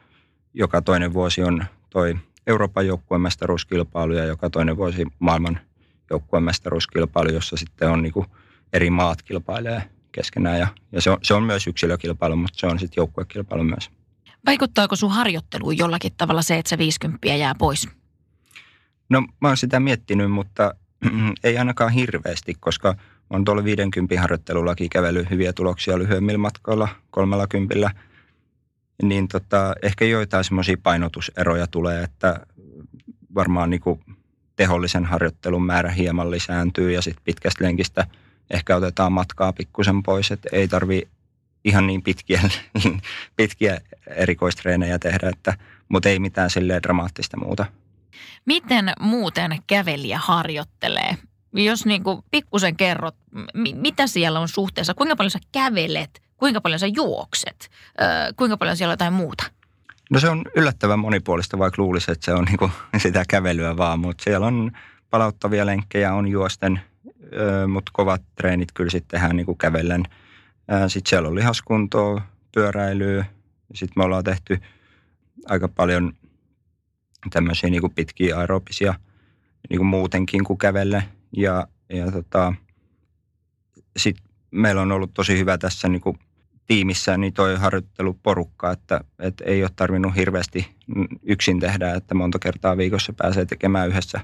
joka 0.55 0.83
toinen 0.83 1.13
vuosi 1.13 1.43
on 1.43 1.65
toi 1.91 2.17
Euroopan 2.47 2.87
joukkueen 2.87 3.21
mestaruuskilpailu 3.21 4.13
ja 4.13 4.25
joka 4.25 4.51
toinen 4.51 4.77
vuosi 4.77 5.07
maailman 5.19 5.61
joukkueen 6.11 6.45
mestaruuskilpailu, 6.45 7.31
jossa 7.31 7.57
sitten 7.57 7.91
on 7.91 8.03
niin 8.03 8.13
eri 8.73 8.91
maat 8.91 9.23
kilpailee 9.23 9.83
keskenään. 10.13 10.59
Ja, 10.59 10.69
ja 10.93 11.01
se, 11.01 11.11
on, 11.11 11.19
se 11.23 11.35
on 11.35 11.43
myös 11.43 11.67
yksilökilpailu, 11.67 12.37
mutta 12.37 12.59
se 12.59 12.67
on 12.67 12.79
sitten 12.79 13.01
joukkuekilpailu 13.01 13.65
myös. 13.65 13.91
Vaikuttaako 14.47 14.97
sun 14.97 15.11
harjoitteluun 15.11 15.79
jollakin 15.79 16.13
tavalla 16.17 16.43
se, 16.43 16.59
että 16.59 16.71
se 16.71 16.79
50 16.79 17.27
jää 17.27 17.55
pois? 17.55 17.89
No 19.09 19.21
mä 19.41 19.49
oon 19.49 19.57
sitä 19.57 19.81
miettinyt, 19.81 20.31
mutta 20.31 20.75
ei 21.45 21.59
ainakaan 21.59 21.93
hirveästi, 21.93 22.55
koska 22.61 22.95
on 23.31 23.45
tuolla 23.45 23.65
50 23.65 24.21
harjoittelullakin 24.21 24.91
kävellyt 24.91 25.31
hyviä 25.31 25.53
tuloksia 25.53 25.99
lyhyemmillä 25.99 26.39
matkoilla, 26.39 26.89
kolmella 27.11 27.47
kympillä. 27.47 27.91
Niin 29.03 29.29
tota, 29.29 29.75
ehkä 29.83 30.05
joitain 30.05 30.45
semmoisia 30.45 30.77
painotuseroja 30.83 31.67
tulee, 31.67 32.03
että 32.03 32.47
varmaan 33.35 33.71
niin 33.71 33.81
kuin 33.81 34.01
tehollisen 34.57 35.05
harjoittelun 35.05 35.67
määrä 35.67 35.91
hieman 35.91 36.31
lisääntyy 36.31 36.93
ja 36.93 37.03
sitten 37.03 37.25
pitkästä 37.25 37.65
lenkistä 37.65 38.07
ehkä 38.51 38.77
otetaan 38.77 39.13
matkaa 39.13 39.53
pikkusen 39.53 40.03
pois, 40.03 40.31
että 40.31 40.49
ei 40.53 40.69
tarvi 40.69 41.09
ihan 41.65 41.87
niin 41.87 42.03
pitkiä, 42.03 42.41
pitkiä 43.37 43.81
erikoistreenejä 44.07 44.99
tehdä, 44.99 45.29
että, 45.29 45.55
mutta 45.89 46.09
ei 46.09 46.19
mitään 46.19 46.51
silleen 46.51 46.83
dramaattista 46.83 47.37
muuta. 47.37 47.67
Miten 48.45 48.93
muuten 49.01 49.59
kävelijä 49.67 50.19
harjoittelee? 50.19 51.17
Jos 51.53 51.87
niin 51.87 52.05
kuin 52.05 52.23
pikkusen 52.31 52.77
kerrot, 52.77 53.15
mitä 53.75 54.07
siellä 54.07 54.41
on 54.41 54.49
suhteessa, 54.49 54.95
kuinka 54.95 55.17
paljon 55.17 55.31
sä 55.31 55.39
kävelet, 55.53 56.23
kuinka 56.37 56.61
paljon 56.61 56.79
sä 56.79 56.87
juokset, 56.87 57.71
kuinka 58.37 58.57
paljon 58.57 58.77
siellä 58.77 58.91
on 58.91 58.93
jotain 58.93 59.13
muuta? 59.13 59.45
No 60.11 60.21
se 60.21 60.29
on 60.29 60.45
yllättävän 60.57 60.99
monipuolista, 60.99 61.59
vaikka 61.59 61.83
luulisi, 61.83 62.13
että 62.13 62.25
se 62.25 62.33
on 62.33 62.45
niin 62.45 62.73
sitä 63.03 63.25
kävelyä 63.29 63.77
vaan, 63.77 63.99
mutta 63.99 64.25
siellä 64.25 64.47
on 64.47 64.73
palauttavia 65.11 65.67
lenkkejä, 65.67 66.15
on 66.15 66.29
juosten, 66.29 66.81
mutta 67.69 67.91
kovat 67.95 68.23
treenit 68.35 68.73
kyllä 68.75 68.91
sitten 68.91 69.21
tehdään 69.21 69.37
niin 69.37 69.47
kuin 69.47 69.59
kävellen. 69.59 70.03
Sitten 70.89 71.11
siellä 71.11 71.29
on 71.29 71.35
lihaskuntoa, 71.35 72.23
pyöräilyä, 72.55 73.25
sitten 73.75 73.93
me 73.97 74.05
ollaan 74.05 74.25
tehty 74.25 74.59
aika 75.47 75.69
paljon 75.69 76.13
tämmöisiä 77.31 77.71
niin 77.71 77.81
kuin 77.81 77.95
pitkiä 77.95 78.39
aerobisia 78.39 78.95
niin 79.71 79.79
kuin 79.79 79.87
muutenkin 79.87 80.45
kuin 80.45 80.59
kävelle. 80.59 81.05
Ja, 81.37 81.67
ja 81.89 82.13
tota, 82.13 82.53
sitten 83.97 84.25
meillä 84.51 84.83
on 84.83 84.93
ollut 84.93 85.15
tosi 85.15 85.39
hyvä 85.39 85.59
tässä 85.59 85.89
niin 85.89 86.01
kuin 86.01 86.19
tiimissä 86.67 87.17
niin 87.17 87.33
toi 87.33 87.57
harjoitteluporukka, 87.57 88.73
että, 88.73 89.01
että 89.19 89.45
ei 89.45 89.63
ole 89.63 89.71
tarvinnut 89.77 90.17
hirveästi 90.17 90.77
yksin 91.23 91.61
tehdä, 91.61 91.95
että 91.95 92.15
monta 92.15 92.39
kertaa 92.39 92.77
viikossa 92.77 93.13
pääsee 93.13 93.45
tekemään 93.45 93.89
yhdessä, 93.89 94.21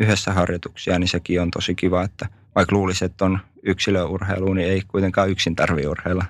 yhdessä 0.00 0.32
harjoituksia, 0.32 0.98
niin 0.98 1.08
sekin 1.08 1.42
on 1.42 1.50
tosi 1.50 1.74
kiva, 1.74 2.02
että 2.02 2.28
vaikka 2.54 2.76
luulisi, 2.76 3.04
että 3.04 3.24
on 3.24 3.38
yksilöurheilu, 3.62 4.52
niin 4.52 4.68
ei 4.68 4.82
kuitenkaan 4.88 5.30
yksin 5.30 5.56
tarvitse 5.56 5.88
urheilla. 5.88 6.24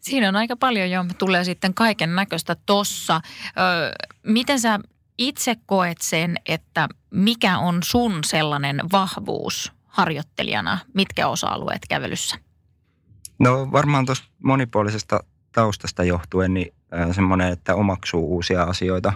Siinä 0.00 0.28
on 0.28 0.36
aika 0.36 0.56
paljon 0.56 0.90
jo, 0.90 1.04
tulee 1.18 1.44
sitten 1.44 1.74
kaiken 1.74 2.14
näköistä 2.14 2.56
tossa. 2.66 3.20
Öö, 3.58 3.92
miten 4.22 4.60
sä 4.60 4.80
itse 5.18 5.56
koet 5.66 6.00
sen, 6.00 6.36
että 6.46 6.88
mikä 7.10 7.58
on 7.58 7.78
sun 7.82 8.18
sellainen 8.24 8.80
vahvuus 8.92 9.72
harjoittelijana, 9.86 10.78
mitkä 10.94 11.28
osa-alueet 11.28 11.82
kävelyssä? 11.88 12.36
No 13.38 13.72
varmaan 13.72 14.06
tuosta 14.06 14.26
monipuolisesta 14.42 15.24
taustasta 15.52 16.04
johtuen 16.04 16.54
niin 16.54 16.74
semmoinen, 17.12 17.52
että 17.52 17.74
omaksuu 17.74 18.34
uusia 18.34 18.62
asioita 18.62 19.12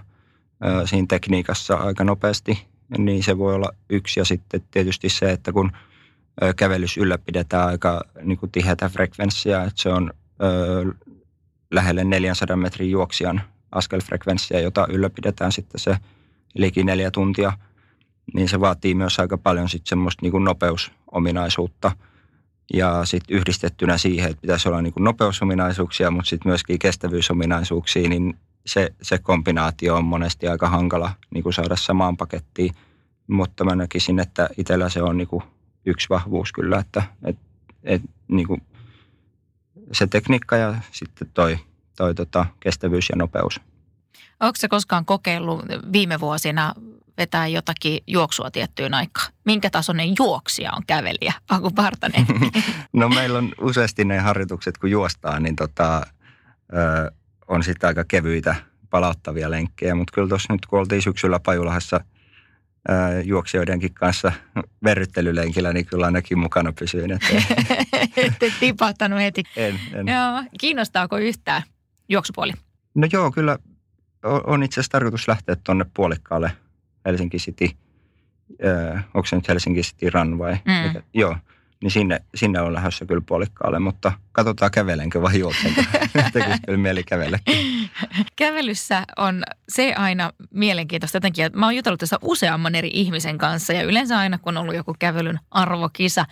siinä 0.84 1.06
tekniikassa 1.08 1.74
aika 1.74 2.04
nopeasti, 2.04 2.66
niin 2.98 3.22
se 3.22 3.38
voi 3.38 3.54
olla 3.54 3.72
yksi. 3.90 4.20
Ja 4.20 4.24
sitten 4.24 4.62
tietysti 4.70 5.08
se, 5.08 5.30
että 5.30 5.52
kun 5.52 5.72
kävelys 6.56 6.96
ylläpidetään 6.96 7.68
aika 7.68 8.00
niin 8.22 8.38
kuin 8.38 8.52
tiheätä 8.52 8.88
frekvenssiä, 8.88 9.62
että 9.62 9.82
se 9.82 9.88
on 9.88 10.12
lähelle 11.70 12.04
400 12.04 12.56
metrin 12.56 12.90
juoksijan 12.90 13.40
askelfrekvenssiä, 13.72 14.60
jota 14.60 14.86
ylläpidetään 14.90 15.52
sitten 15.52 15.80
se 15.80 15.96
liki 16.54 16.84
neljä 16.84 17.10
tuntia, 17.10 17.52
niin 18.34 18.48
se 18.48 18.60
vaatii 18.60 18.94
myös 18.94 19.18
aika 19.18 19.38
paljon 19.38 19.68
sitten 19.68 19.88
semmoista 19.88 20.22
niin 20.22 20.32
kuin 20.32 20.44
nopeusominaisuutta– 20.44 21.92
ja 22.74 23.04
sitten 23.04 23.36
yhdistettynä 23.36 23.98
siihen, 23.98 24.30
että 24.30 24.40
pitäisi 24.40 24.68
olla 24.68 24.82
niin 24.82 24.92
kuin 24.92 25.04
nopeusominaisuuksia, 25.04 26.10
mutta 26.10 26.28
sitten 26.28 26.50
myöskin 26.50 26.78
kestävyysominaisuuksia, 26.78 28.08
niin 28.08 28.36
se, 28.68 28.94
se 29.02 29.18
kombinaatio 29.18 29.96
on 29.96 30.04
monesti 30.04 30.48
aika 30.48 30.68
hankala 30.68 31.12
niin 31.30 31.42
kuin 31.42 31.52
saada 31.52 31.76
samaan 31.76 32.16
pakettiin. 32.16 32.74
Mutta 33.26 33.64
mä 33.64 33.74
näkisin, 33.74 34.18
että 34.18 34.48
itsellä 34.58 34.88
se 34.88 35.02
on 35.02 35.16
niin 35.16 35.28
kuin 35.28 35.42
yksi 35.86 36.08
vahvuus 36.08 36.52
kyllä, 36.52 36.78
että 36.78 37.02
et, 37.24 37.36
et, 37.84 38.02
niin 38.28 38.46
kuin 38.46 38.62
se 39.92 40.06
tekniikka 40.06 40.56
ja 40.56 40.74
sitten 40.92 41.30
toi, 41.34 41.58
toi 41.96 42.14
tota, 42.14 42.46
kestävyys 42.60 43.08
ja 43.08 43.16
nopeus. 43.16 43.60
Onko 44.40 44.56
se 44.56 44.68
koskaan 44.68 45.04
kokeillut 45.04 45.62
viime 45.92 46.20
vuosina 46.20 46.74
vetää 47.18 47.46
jotakin 47.46 48.00
juoksua 48.06 48.50
tiettyyn 48.50 48.94
aikaan? 48.94 49.32
Minkä 49.44 49.70
tasoinen 49.70 50.14
juoksija 50.18 50.72
on 50.72 50.82
kävelijä, 50.86 51.32
Aku 51.48 51.70
Partanen? 51.70 52.26
no 52.92 53.08
meillä 53.08 53.38
on 53.38 53.52
useasti 53.60 54.04
ne 54.04 54.18
harjoitukset, 54.18 54.78
kun 54.78 54.90
juostaan, 54.90 55.42
niin 55.42 55.56
tota, 55.56 56.06
ö, 56.72 57.12
on 57.48 57.62
sitten 57.62 57.88
aika 57.88 58.04
kevyitä 58.04 58.54
palauttavia 58.90 59.50
lenkkejä. 59.50 59.94
Mutta 59.94 60.12
kyllä 60.14 60.28
tuossa 60.28 60.52
nyt, 60.52 60.66
kun 60.66 60.78
oltiin 60.78 61.02
syksyllä 61.02 61.40
Pajulahassa 61.40 62.00
ö, 62.90 62.92
juoksijoidenkin 63.24 63.94
kanssa 63.94 64.32
verryttelylenkillä, 64.84 65.72
niin 65.72 65.86
kyllä 65.86 66.06
ainakin 66.06 66.38
mukana 66.38 66.72
pysyin. 66.72 67.10
Että... 67.10 67.26
Ette 68.16 68.52
tipahtanut 68.60 69.18
heti. 69.18 69.42
En, 69.56 69.80
en. 69.92 70.08
Joo. 70.08 70.44
Kiinnostaako 70.60 71.18
yhtään 71.18 71.62
juoksupuoli? 72.08 72.52
No 72.94 73.08
joo, 73.12 73.30
kyllä 73.30 73.58
on 74.22 74.62
itse 74.62 74.80
asiassa 74.80 74.92
tarkoitus 74.92 75.28
lähteä 75.28 75.56
tuonne 75.64 75.86
puolikkaalle– 75.94 76.52
Helsinki 77.08 77.38
City, 77.38 77.70
äh, 78.94 79.04
onko 79.14 79.26
se 79.26 79.36
nyt 79.36 79.48
Helsinki 79.48 79.80
City 79.80 80.10
Run 80.10 80.38
vai? 80.38 80.52
Mm. 80.52 80.86
Mikä? 80.86 81.02
Joo, 81.14 81.36
niin 81.82 81.90
sinne, 81.90 82.20
sinne 82.34 82.60
on 82.60 82.74
lähdössä 82.74 83.06
kyllä 83.06 83.22
puolikkaalle, 83.26 83.78
mutta 83.78 84.12
katsotaan 84.32 84.70
kävelenkö 84.70 85.22
vai 85.22 85.38
juoksenko. 85.38 85.82
Tekisi 86.32 86.58
kyllä 86.66 86.78
mieli 86.78 87.04
kävellekin. 87.04 87.90
Kävelyssä 88.36 89.04
on 89.16 89.42
se 89.68 89.94
aina 89.94 90.32
mielenkiintoista 90.50 91.16
jotenkin, 91.16 91.44
että 91.44 91.58
mä 91.58 91.66
oon 91.66 91.76
jutellut 91.76 92.00
tässä 92.00 92.18
useamman 92.22 92.74
eri 92.74 92.90
ihmisen 92.92 93.38
kanssa 93.38 93.72
ja 93.72 93.82
yleensä 93.82 94.18
aina 94.18 94.38
kun 94.38 94.56
on 94.56 94.62
ollut 94.62 94.76
joku 94.76 94.96
kävelyn 94.98 95.40
arvokisa, 95.50 96.26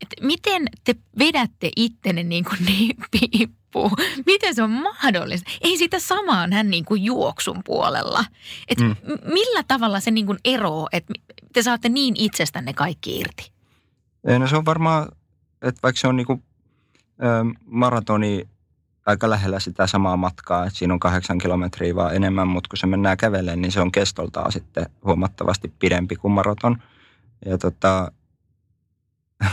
että 0.00 0.26
miten 0.26 0.62
te 0.84 0.94
vedätte 1.18 1.70
ittenne 1.76 2.22
niin, 2.22 2.44
kuin 2.44 2.64
niin 2.64 2.96
piippuu? 3.10 3.90
Miten 4.26 4.54
se 4.54 4.62
on 4.62 4.70
mahdollista? 4.70 5.50
Ei 5.60 5.78
sitä 5.78 5.98
samaa 5.98 6.48
hän 6.52 6.70
niin 6.70 6.84
kuin 6.84 7.04
juoksun 7.04 7.60
puolella. 7.64 8.24
Et 8.68 8.78
mm. 8.78 8.96
Millä 9.24 9.62
tavalla 9.68 10.00
se 10.00 10.10
niin 10.10 10.26
kuin 10.26 10.38
eroo, 10.44 10.88
että 10.92 11.12
te 11.52 11.62
saatte 11.62 11.88
niin 11.88 12.14
itsestänne 12.18 12.72
kaikki 12.72 13.18
irti? 13.18 13.59
No 14.38 14.46
se 14.46 14.56
on 14.56 14.64
varmaan, 14.64 15.08
että 15.62 15.80
vaikka 15.82 16.00
se 16.00 16.08
on 16.08 16.16
niin 16.16 16.26
kuin, 16.26 16.42
ä, 17.22 17.24
maratoni 17.66 18.48
aika 19.06 19.30
lähellä 19.30 19.60
sitä 19.60 19.86
samaa 19.86 20.16
matkaa, 20.16 20.66
että 20.66 20.78
siinä 20.78 20.94
on 20.94 21.00
kahdeksan 21.00 21.38
kilometriä 21.38 21.94
vaan 21.94 22.16
enemmän, 22.16 22.48
mutta 22.48 22.68
kun 22.68 22.76
se 22.78 22.86
mennään 22.86 23.16
kävelemään, 23.16 23.60
niin 23.62 23.72
se 23.72 23.80
on 23.80 23.92
kestoltaan 23.92 24.52
sitten 24.52 24.86
huomattavasti 25.04 25.72
pidempi 25.78 26.16
kuin 26.16 26.32
maraton. 26.32 26.82
Ja 27.46 27.58
tota, 27.58 28.12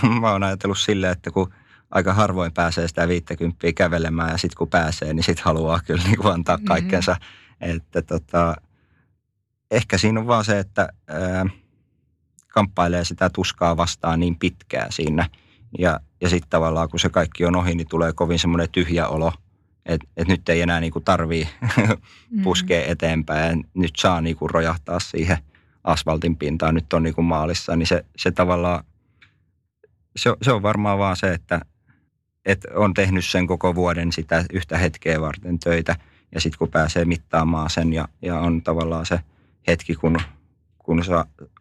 mä 0.21 0.31
oon 0.31 0.43
ajatellut 0.43 0.77
silleen, 0.79 1.11
että 1.11 1.31
kun 1.31 1.53
aika 1.91 2.13
harvoin 2.13 2.53
pääsee 2.53 2.87
sitä 2.87 3.07
50 3.07 3.65
kävelemään 3.75 4.31
ja 4.31 4.37
sitten 4.37 4.57
kun 4.57 4.69
pääsee, 4.69 5.13
niin 5.13 5.23
sitten 5.23 5.45
haluaa 5.45 5.79
kyllä 5.85 6.03
niin 6.03 6.17
kuin 6.17 6.33
antaa 6.33 6.57
mm-hmm. 6.57 6.67
kaikkensa. 6.67 7.11
Mm-hmm. 7.11 7.75
Että 7.75 8.01
tota, 8.01 8.55
ehkä 9.71 9.97
siinä 9.97 10.19
on 10.19 10.27
vaan 10.27 10.45
se, 10.45 10.59
että 10.59 10.89
ää, 11.07 11.45
kamppailee 12.57 13.03
sitä 13.03 13.29
tuskaa 13.29 13.77
vastaan 13.77 14.19
niin 14.19 14.35
pitkään 14.35 14.91
siinä. 14.91 15.29
Ja, 15.79 15.99
ja 16.21 16.29
sitten 16.29 16.49
tavallaan 16.49 16.89
kun 16.89 16.99
se 16.99 17.09
kaikki 17.09 17.45
on 17.45 17.55
ohi, 17.55 17.75
niin 17.75 17.87
tulee 17.87 18.13
kovin 18.13 18.39
semmoinen 18.39 18.69
tyhjä 18.71 19.07
olo, 19.07 19.33
että 19.85 20.07
et 20.17 20.27
nyt 20.27 20.49
ei 20.49 20.61
enää 20.61 20.79
niinku 20.79 20.99
tarvii 20.99 21.43
mm-hmm. 21.61 22.43
puskea 22.43 22.85
eteenpäin. 22.85 23.67
Nyt 23.73 23.91
saa 23.97 24.21
niinku 24.21 24.47
rojahtaa 24.47 24.99
siihen 24.99 25.37
asfaltin 25.83 26.37
pintaan, 26.37 26.75
nyt 26.75 26.93
on 26.93 27.03
niinku 27.03 27.21
maalissa. 27.21 27.75
Niin 27.75 27.87
se, 27.87 28.05
se 28.17 28.31
tavallaan, 28.31 28.83
se, 30.15 30.33
se 30.41 30.51
on 30.51 30.61
varmaan 30.61 30.99
vaan 30.99 31.17
se, 31.17 31.33
että 31.33 31.61
et 32.45 32.65
on 32.75 32.93
tehnyt 32.93 33.25
sen 33.25 33.47
koko 33.47 33.75
vuoden 33.75 34.11
sitä 34.11 34.45
yhtä 34.53 34.77
hetkeä 34.77 35.21
varten 35.21 35.59
töitä. 35.59 35.95
Ja 36.35 36.41
sitten 36.41 36.59
kun 36.59 36.71
pääsee 36.71 37.05
mittaamaan 37.05 37.69
sen 37.69 37.93
ja, 37.93 38.07
ja 38.21 38.39
on 38.39 38.61
tavallaan 38.61 39.05
se 39.05 39.19
hetki, 39.67 39.95
kun, 39.95 40.17
kun 40.87 41.03
se 41.03 41.11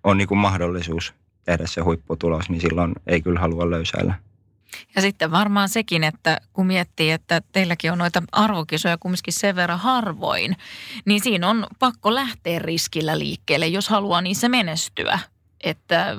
on 0.04 0.18
niin 0.18 0.28
kuin 0.28 0.38
mahdollisuus 0.38 1.14
tehdä 1.44 1.66
se 1.66 1.80
huipputulos, 1.80 2.50
niin 2.50 2.60
silloin 2.60 2.92
ei 3.06 3.22
kyllä 3.22 3.40
halua 3.40 3.70
löysäillä. 3.70 4.14
Ja 4.96 5.02
sitten 5.02 5.30
varmaan 5.30 5.68
sekin, 5.68 6.04
että 6.04 6.40
kun 6.52 6.66
miettii, 6.66 7.10
että 7.10 7.42
teilläkin 7.52 7.92
on 7.92 7.98
noita 7.98 8.22
arvokisoja 8.32 8.98
kumminkin 8.98 9.32
sen 9.32 9.56
verran 9.56 9.78
harvoin, 9.78 10.56
niin 11.04 11.20
siinä 11.20 11.48
on 11.48 11.66
pakko 11.78 12.14
lähteä 12.14 12.58
riskillä 12.58 13.18
liikkeelle, 13.18 13.66
jos 13.66 13.88
haluaa 13.88 14.20
niissä 14.20 14.48
menestyä. 14.48 15.18
Että 15.60 16.16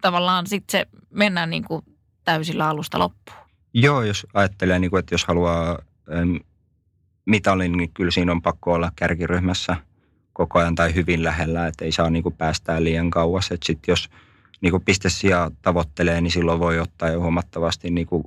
tavallaan 0.00 0.46
sitten 0.46 0.80
se 0.80 0.86
mennään 1.10 1.50
niin 1.50 1.64
kuin 1.64 1.84
täysillä 2.24 2.68
alusta 2.68 2.98
loppuun. 2.98 3.38
Joo, 3.74 4.02
jos 4.02 4.26
ajattelee, 4.34 4.78
niin 4.78 4.90
kuin, 4.90 5.00
että 5.00 5.14
jos 5.14 5.24
haluaa 5.24 5.78
mitalin, 7.24 7.72
niin 7.72 7.90
kyllä 7.92 8.10
siinä 8.10 8.32
on 8.32 8.42
pakko 8.42 8.72
olla 8.72 8.92
kärkiryhmässä 8.96 9.76
koko 10.36 10.58
ajan 10.58 10.74
tai 10.74 10.94
hyvin 10.94 11.22
lähellä, 11.22 11.66
että 11.66 11.84
ei 11.84 11.92
saa 11.92 12.10
niin 12.10 12.22
kuin 12.22 12.34
päästää 12.34 12.84
liian 12.84 13.10
kauas. 13.10 13.50
Että 13.50 13.66
sitten 13.66 13.92
jos 13.92 14.10
niin 14.60 14.70
kuin 14.70 14.82
pistesijaa 14.84 15.50
tavoittelee, 15.62 16.20
niin 16.20 16.30
silloin 16.30 16.60
voi 16.60 16.80
ottaa 16.80 17.08
jo 17.08 17.20
huomattavasti 17.20 17.90
niin 17.90 18.06
kuin 18.06 18.24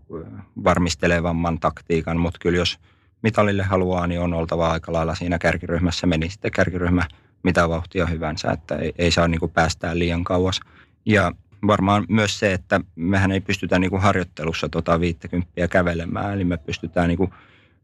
varmistelevamman 0.64 1.60
taktiikan, 1.60 2.20
mutta 2.20 2.40
kyllä 2.42 2.58
jos 2.58 2.80
mitalille 3.24 3.64
haluaa, 3.64 4.08
niin 4.08 4.22
on 4.22 4.34
oltava 4.34 4.72
aika 4.72 4.94
lailla 4.94 5.16
siinä 5.16 5.40
kärkiryhmässä, 5.40 6.08
meni 6.08 6.30
sitten 6.30 6.52
kärkiryhmä 6.52 7.04
mitä 7.44 7.70
vauhtia 7.70 8.06
hyvänsä, 8.06 8.52
että 8.52 8.76
ei, 8.76 8.94
ei 8.98 9.12
saa 9.12 9.28
niin 9.28 9.40
kuin 9.40 9.52
päästää 9.52 10.00
liian 10.00 10.24
kauas. 10.24 10.60
Ja 11.06 11.32
varmaan 11.68 12.06
myös 12.10 12.40
se, 12.40 12.54
että 12.54 12.82
mehän 12.96 13.32
ei 13.32 13.42
pystytä 13.42 13.80
niin 13.80 13.90
kuin 13.90 14.02
harjoittelussa 14.02 14.70
tota 14.70 15.00
50 15.00 15.68
kävelemään, 15.68 16.34
eli 16.34 16.44
me 16.44 16.58
pystytään 16.58 17.08
niin 17.08 17.18
kuin, 17.18 17.34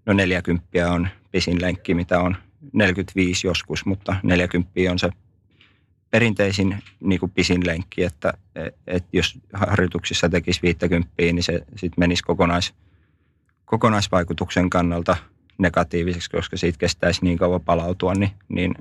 no 0.05 0.13
40 0.13 0.91
on 0.91 1.07
pisin 1.31 1.61
lenkki, 1.61 1.93
mitä 1.93 2.19
on 2.19 2.35
45 2.73 3.47
joskus, 3.47 3.85
mutta 3.85 4.15
40 4.23 4.71
on 4.91 4.99
se 4.99 5.09
perinteisin 6.11 6.77
niin 6.99 7.19
kuin 7.19 7.31
pisin 7.31 7.65
lenkki, 7.65 8.03
että, 8.03 8.33
että 8.87 9.09
jos 9.13 9.39
harjoituksissa 9.53 10.29
tekisi 10.29 10.61
50, 10.61 11.11
niin 11.17 11.43
se 11.43 11.53
sitten 11.53 11.97
menisi 11.97 12.23
kokonais, 12.23 12.73
kokonaisvaikutuksen 13.65 14.69
kannalta 14.69 15.17
negatiiviseksi, 15.57 16.29
koska 16.29 16.57
siitä 16.57 16.77
kestäisi 16.77 17.23
niin 17.23 17.37
kauan 17.37 17.61
palautua, 17.61 18.13
niin, 18.13 18.31
niin 18.49 18.75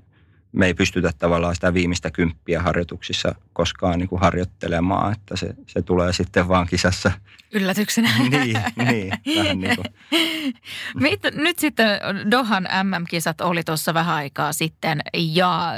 me 0.55 0.67
ei 0.67 0.75
pystytä 0.75 1.11
tavallaan 1.19 1.55
sitä 1.55 1.75
viimeistä 1.75 2.11
kymppiä 2.11 2.63
harjoituksissa 2.63 3.35
koskaan 3.53 3.99
niin 3.99 4.09
kuin 4.09 4.21
harjoittelemaan, 4.21 5.13
että 5.13 5.37
se, 5.37 5.55
se 5.67 5.83
tulee 5.83 6.13
sitten 6.13 6.49
vaan 6.49 6.67
kisassa. 6.67 7.13
Yllätyksenä. 7.53 8.11
niin, 8.19 8.63
niin, 8.77 9.13
vähän 9.37 9.61
niin 9.61 9.77
kuin. 9.77 9.87
Nyt 11.35 11.59
sitten 11.59 11.87
Dohan 12.31 12.69
MM-kisat 12.83 13.41
oli 13.41 13.65
tuossa 13.65 13.95
vähän 13.95 14.15
aikaa 14.15 14.53
sitten 14.53 15.01
ja 15.15 15.73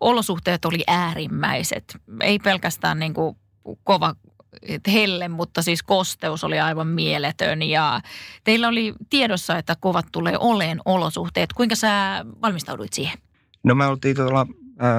olosuhteet 0.00 0.64
oli 0.64 0.84
äärimmäiset. 0.86 1.96
Ei 2.20 2.38
pelkästään 2.38 2.98
niin 2.98 3.14
kuin 3.14 3.36
kova 3.84 4.14
helle, 4.92 5.28
mutta 5.28 5.62
siis 5.62 5.82
kosteus 5.82 6.44
oli 6.44 6.60
aivan 6.60 6.86
mieletön 6.86 7.62
ja 7.62 8.00
teillä 8.44 8.68
oli 8.68 8.94
tiedossa, 9.10 9.58
että 9.58 9.76
kovat 9.80 10.06
tulee 10.12 10.38
oleen 10.38 10.80
olosuhteet. 10.84 11.52
Kuinka 11.52 11.74
sä 11.74 12.24
valmistauduit 12.42 12.92
siihen? 12.92 13.18
No 13.64 13.74
me 13.74 13.86
oltiin 13.86 14.16
tuolla 14.16 14.46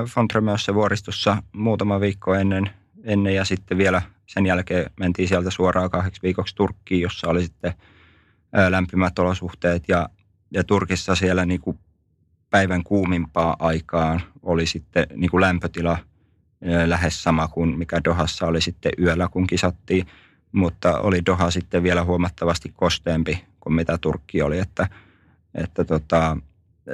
Fontremössä 0.07 0.73
vuoristossa 0.73 1.43
muutama 1.51 1.99
viikko 1.99 2.35
ennen, 2.35 2.69
ennen 3.03 3.35
ja 3.35 3.45
sitten 3.45 3.77
vielä 3.77 4.01
sen 4.25 4.45
jälkeen 4.45 4.91
mentiin 4.99 5.27
sieltä 5.27 5.51
suoraan 5.51 5.89
kahdeksi 5.89 6.21
viikoksi 6.21 6.55
Turkkiin, 6.55 7.01
jossa 7.01 7.27
oli 7.27 7.43
sitten 7.43 7.73
lämpimät 8.69 9.19
olosuhteet 9.19 9.83
ja, 9.87 10.09
ja 10.51 10.63
Turkissa 10.63 11.15
siellä 11.15 11.45
niin 11.45 11.61
kuin 11.61 11.79
päivän 12.49 12.83
kuumimpaa 12.83 13.55
aikaan 13.59 14.21
oli 14.43 14.65
sitten 14.65 15.07
niin 15.15 15.31
kuin 15.31 15.41
lämpötila 15.41 15.91
äh, 15.91 15.99
lähes 16.85 17.23
sama 17.23 17.47
kuin 17.47 17.77
mikä 17.77 18.01
Dohassa 18.03 18.45
oli 18.45 18.61
sitten 18.61 18.91
yöllä, 18.99 19.27
kun 19.31 19.47
kisattiin, 19.47 20.07
mutta 20.51 20.99
oli 20.99 21.25
Doha 21.25 21.51
sitten 21.51 21.83
vielä 21.83 22.03
huomattavasti 22.03 22.71
kosteempi 22.75 23.45
kuin 23.59 23.73
mitä 23.73 23.97
Turkki 23.97 24.41
oli, 24.41 24.59
että, 24.59 24.89
että 25.55 25.83
tota, 25.83 26.37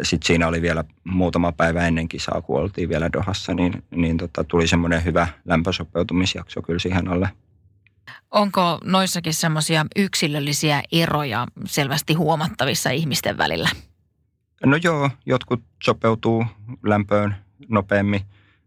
sitten 0.01 0.27
siinä 0.27 0.47
oli 0.47 0.62
vielä 0.62 0.84
muutama 1.04 1.51
päivä 1.51 1.88
ennen 1.88 2.08
kisaa, 2.08 2.41
kun 2.41 2.60
oltiin 2.60 2.89
vielä 2.89 3.10
Dohassa, 3.13 3.54
niin, 3.54 3.84
niin 3.91 4.17
tota, 4.17 4.43
tuli 4.43 4.67
semmoinen 4.67 5.06
hyvä 5.06 5.27
lämpösopeutumisjakso 5.45 6.62
kyllä 6.62 6.80
siihen 6.80 7.08
alle. 7.08 7.30
Onko 8.32 8.80
noissakin 8.84 9.34
semmoisia 9.34 9.86
yksilöllisiä 9.95 10.84
eroja 10.91 11.47
selvästi 11.65 12.13
huomattavissa 12.13 12.89
ihmisten 12.89 13.38
välillä? 13.38 13.69
No 14.65 14.77
joo, 14.84 15.10
jotkut 15.25 15.63
sopeutuu 15.84 16.45
lämpöön 16.84 17.36
nopeammin, 17.69 18.21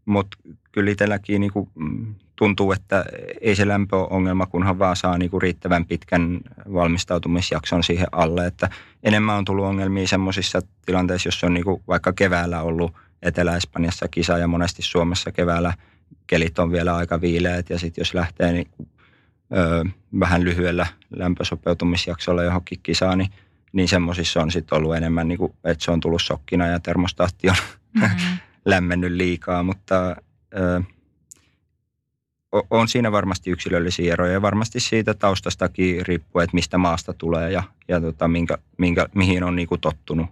mutta 0.05 0.39
kyllä 0.73 0.91
itselläkin 0.91 1.41
niin 1.41 1.53
kuin 1.53 1.71
mm, 1.75 2.15
tuntuu, 2.37 2.73
että 2.73 3.05
ei 3.41 3.57
se 3.57 3.69
lämpö 3.69 3.97
ole 3.97 4.09
ongelma, 4.11 4.47
kunhan 4.47 4.79
vaan 4.79 4.97
saa 4.97 5.19
niin 5.19 5.31
kuin 5.31 5.43
riittävän 5.43 5.87
pitkän 5.87 6.41
valmistautumisjakson 6.73 7.85
siihen 7.85 8.07
alle. 8.13 8.47
Että 8.47 8.71
enemmän 9.03 9.37
on 9.37 9.45
tullut 9.45 9.65
ongelmia 9.65 10.09
semmoisissa 10.09 10.61
tilanteissa, 10.87 11.29
jos 11.29 11.45
on 11.45 11.55
niin 11.55 11.65
kuin 11.65 11.83
vaikka 11.89 12.13
keväällä 12.13 12.63
ollut 12.63 12.93
Etelä-Espanjassa 13.23 14.09
kisa 14.09 14.39
ja 14.39 14.49
monesti 14.49 14.83
Suomessa 14.83 15.33
keväällä 15.33 15.73
kelit 16.27 16.59
on 16.59 16.73
vielä 16.73 16.97
aika 16.97 17.21
viileät 17.21 17.71
ja 17.71 17.79
sitten 17.79 18.03
jos 18.03 18.15
lähtee 18.15 18.53
niin 18.53 18.67
kuin, 18.77 18.89
ö, 19.57 19.85
vähän 20.21 20.45
lyhyellä 20.45 20.87
lämpösopeutumisjaksolla 21.17 22.43
johonkin 22.43 22.81
kisaan, 22.83 23.19
niin, 23.19 23.31
niin 23.73 23.89
semmoisissa 23.89 24.43
on 24.43 24.51
sitten 24.51 24.79
ollut 24.79 24.97
enemmän, 24.97 25.29
niin 25.29 25.39
kuin, 25.39 25.55
että 25.65 25.85
se 25.85 25.91
on 25.91 26.01
tullut 26.01 26.23
sokkina 26.23 26.67
ja 26.67 26.81
termostaatti 26.81 27.49
on 27.49 27.57
mm-hmm. 27.93 28.39
lämmennyt 28.65 29.13
liikaa, 29.13 29.63
mutta 29.63 30.17
ö, 30.59 30.83
on 32.71 32.89
siinä 32.89 33.13
varmasti 33.13 33.51
yksilöllisiä 33.51 34.13
eroja 34.13 34.33
ja 34.33 34.43
varmasti 34.43 34.81
siitä 34.81 35.15
taustastakin 35.15 36.07
riippuu, 36.07 36.41
että 36.41 36.55
mistä 36.55 36.79
maasta 36.79 37.13
tulee 37.13 37.53
ja, 37.53 37.63
ja 37.89 38.01
tota, 38.01 38.29
minkä, 38.29 38.59
minkä, 38.79 39.09
mihin 39.15 39.45
on 39.45 39.57
niinku 39.57 39.79
tottunut. 39.79 40.27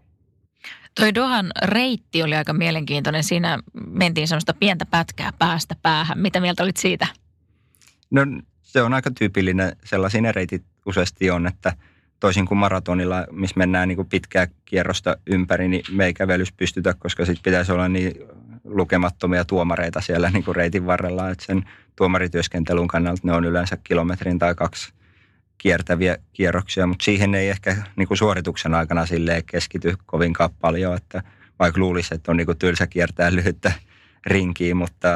Toi 1.01 1.15
Dohan 1.15 1.51
reitti 1.63 2.23
oli 2.23 2.35
aika 2.35 2.53
mielenkiintoinen. 2.53 3.25
Siinä 3.25 3.59
mentiin 3.87 4.29
semmoista 4.29 4.55
pientä 4.55 4.87
pätkää 4.87 5.33
päästä 5.39 5.77
päähän. 5.83 6.19
Mitä 6.19 6.41
mieltä 6.41 6.63
olit 6.63 6.77
siitä? 6.77 7.07
No 8.11 8.21
se 8.63 8.83
on 8.83 8.95
aika 8.95 9.11
tyypillinen. 9.19 9.77
Sellaisia 9.85 10.33
reitit 10.33 10.65
useasti 10.87 11.31
on, 11.31 11.47
että 11.47 11.77
toisin 12.21 12.47
kuin 12.47 12.59
maratonilla, 12.59 13.27
missä 13.31 13.59
mennään 13.59 13.89
niin 13.89 13.97
kuin 13.97 14.09
pitkää 14.09 14.47
kierrosta 14.65 15.17
ympäri, 15.27 15.69
niin 15.69 15.83
me 15.91 16.07
ei 16.07 16.15
kävelys 16.15 16.53
pystytä, 16.53 16.95
koska 16.99 17.25
sitten 17.25 17.43
pitäisi 17.43 17.73
olla 17.73 17.89
niin 17.89 18.13
lukemattomia 18.65 19.45
tuomareita 19.45 20.01
siellä 20.01 20.31
niin 20.31 20.45
kuin 20.45 20.57
reitin 20.57 20.87
varrella, 20.87 21.31
että 21.31 21.45
sen 21.45 21.65
tuomarityöskentelun 21.97 22.89
kannalta 22.89 23.21
ne 23.25 23.33
on 23.33 23.45
yleensä 23.45 23.79
kilometrin 23.85 24.39
tai 24.39 24.55
kaksi 24.55 24.93
kiertäviä 25.59 26.19
kierroksia, 26.33 26.87
mutta 26.87 27.05
siihen 27.05 27.35
ei 27.35 27.49
ehkä 27.49 27.77
niin 27.97 28.09
kuin 28.09 28.19
suorituksen 28.19 28.75
aikana 28.75 29.07
sille 29.07 29.43
keskity 29.47 29.97
kovinkaan 30.07 30.51
paljon, 30.61 30.97
että 30.97 31.23
vaikka 31.59 31.81
luulisi, 31.81 32.15
että 32.15 32.31
on 32.31 32.37
niin 32.37 32.47
kuin 32.47 32.59
tylsä 32.59 32.87
kiertää 32.87 33.35
lyhyttä 33.35 33.73
rinkiä, 34.27 34.75
mutta 34.75 35.09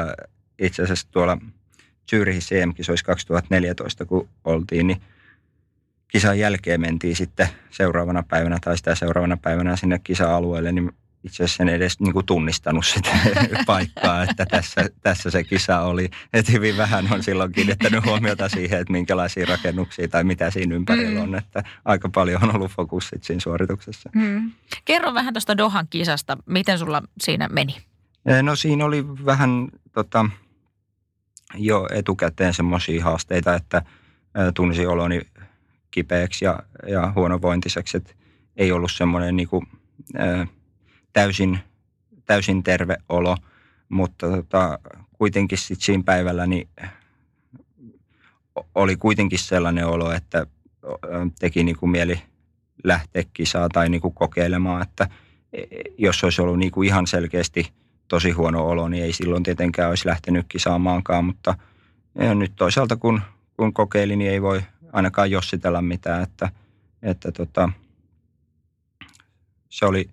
itse 0.59 0.83
asiassa 0.83 1.07
tuolla 1.11 1.37
Zyrihissä 2.09 2.55
EM-kisoissa 2.55 3.05
2014, 3.05 4.05
kun 4.05 4.29
oltiin, 4.43 4.87
niin 4.87 5.01
kisan 6.07 6.39
jälkeen 6.39 6.81
mentiin 6.81 7.15
sitten 7.15 7.47
seuraavana 7.69 8.23
päivänä 8.23 8.57
tai 8.63 8.77
sitä 8.77 8.95
seuraavana 8.95 9.37
päivänä 9.37 9.75
sinne 9.75 9.99
kisa-alueelle, 9.99 10.71
niin 10.71 10.91
itse 11.27 11.43
asiassa 11.43 11.63
en 11.63 11.69
edes 11.69 11.99
niin 11.99 12.13
kuin 12.13 12.25
tunnistanut 12.25 12.85
sitä 12.85 13.09
paikkaa, 13.65 14.23
että 14.23 14.45
tässä, 14.45 14.89
tässä 15.01 15.29
se 15.29 15.43
kisa 15.43 15.81
oli. 15.81 16.09
Että 16.33 16.51
hyvin 16.51 16.77
vähän 16.77 17.13
on 17.13 17.23
silloin 17.23 17.51
kiinnittänyt 17.51 18.05
huomiota 18.05 18.49
siihen, 18.49 18.79
että 18.79 18.91
minkälaisia 18.91 19.45
rakennuksia 19.45 20.07
tai 20.07 20.23
mitä 20.23 20.51
siinä 20.51 20.75
ympärillä 20.75 21.21
on. 21.21 21.35
Että 21.35 21.63
aika 21.85 22.09
paljon 22.09 22.43
on 22.43 22.55
ollut 22.55 22.71
fokussit 22.71 23.23
siinä 23.23 23.39
suorituksessa. 23.39 24.09
Mm. 24.15 24.51
Kerro 24.85 25.13
vähän 25.13 25.33
tuosta 25.33 25.57
Dohan 25.57 25.87
kisasta. 25.89 26.37
Miten 26.45 26.79
sulla 26.79 27.03
siinä 27.21 27.47
meni? 27.47 27.75
No 28.41 28.55
siinä 28.55 28.85
oli 28.85 29.07
vähän 29.25 29.67
tota, 29.91 30.25
jo 31.55 31.87
etukäteen 31.91 32.53
semmoisia 32.53 33.03
haasteita, 33.03 33.55
että 33.55 33.81
tunsin 34.53 34.87
oloni 34.87 35.21
kipeäksi 35.91 36.45
ja, 36.45 36.59
ja 36.87 37.11
huonovointiseksi. 37.15 37.97
Että 37.97 38.13
ei 38.57 38.71
ollut 38.71 38.91
semmoinen 38.91 39.35
niin 39.35 39.47
kuin, 39.47 39.67
ää, 40.17 40.47
täysin, 41.13 41.59
täysin 42.25 42.63
terve 42.63 42.97
olo, 43.09 43.37
mutta 43.89 44.29
tota, 44.29 44.79
kuitenkin 45.13 45.57
sit 45.57 45.81
siinä 45.81 46.03
päivällä 46.03 46.47
niin 46.47 46.69
oli 48.75 48.95
kuitenkin 48.95 49.39
sellainen 49.39 49.87
olo, 49.87 50.11
että 50.11 50.47
teki 51.39 51.63
niin 51.63 51.77
kuin 51.77 51.89
mieli 51.89 52.21
lähteä 52.83 53.23
kisaa 53.33 53.69
tai 53.69 53.89
niin 53.89 54.01
kuin 54.01 54.13
kokeilemaan, 54.13 54.81
että 54.81 55.09
e, 55.53 55.63
jos 55.97 56.23
olisi 56.23 56.41
ollut 56.41 56.59
niin 56.59 56.71
kuin 56.71 56.87
ihan 56.87 57.07
selkeästi 57.07 57.71
tosi 58.07 58.31
huono 58.31 58.67
olo, 58.67 58.89
niin 58.89 59.03
ei 59.03 59.13
silloin 59.13 59.43
tietenkään 59.43 59.89
olisi 59.89 60.07
lähtenyt 60.07 60.45
kisaamaankaan, 60.49 61.25
mutta 61.25 61.57
nyt 62.35 62.51
toisaalta 62.55 62.95
kun, 62.95 63.21
kun 63.57 63.73
kokeilin, 63.73 64.19
niin 64.19 64.31
ei 64.31 64.41
voi 64.41 64.61
ainakaan 64.93 65.31
jossitella 65.31 65.81
mitään, 65.81 66.23
että, 66.23 66.51
että 67.01 67.31
tota, 67.31 67.69
se 69.69 69.85
oli, 69.85 70.09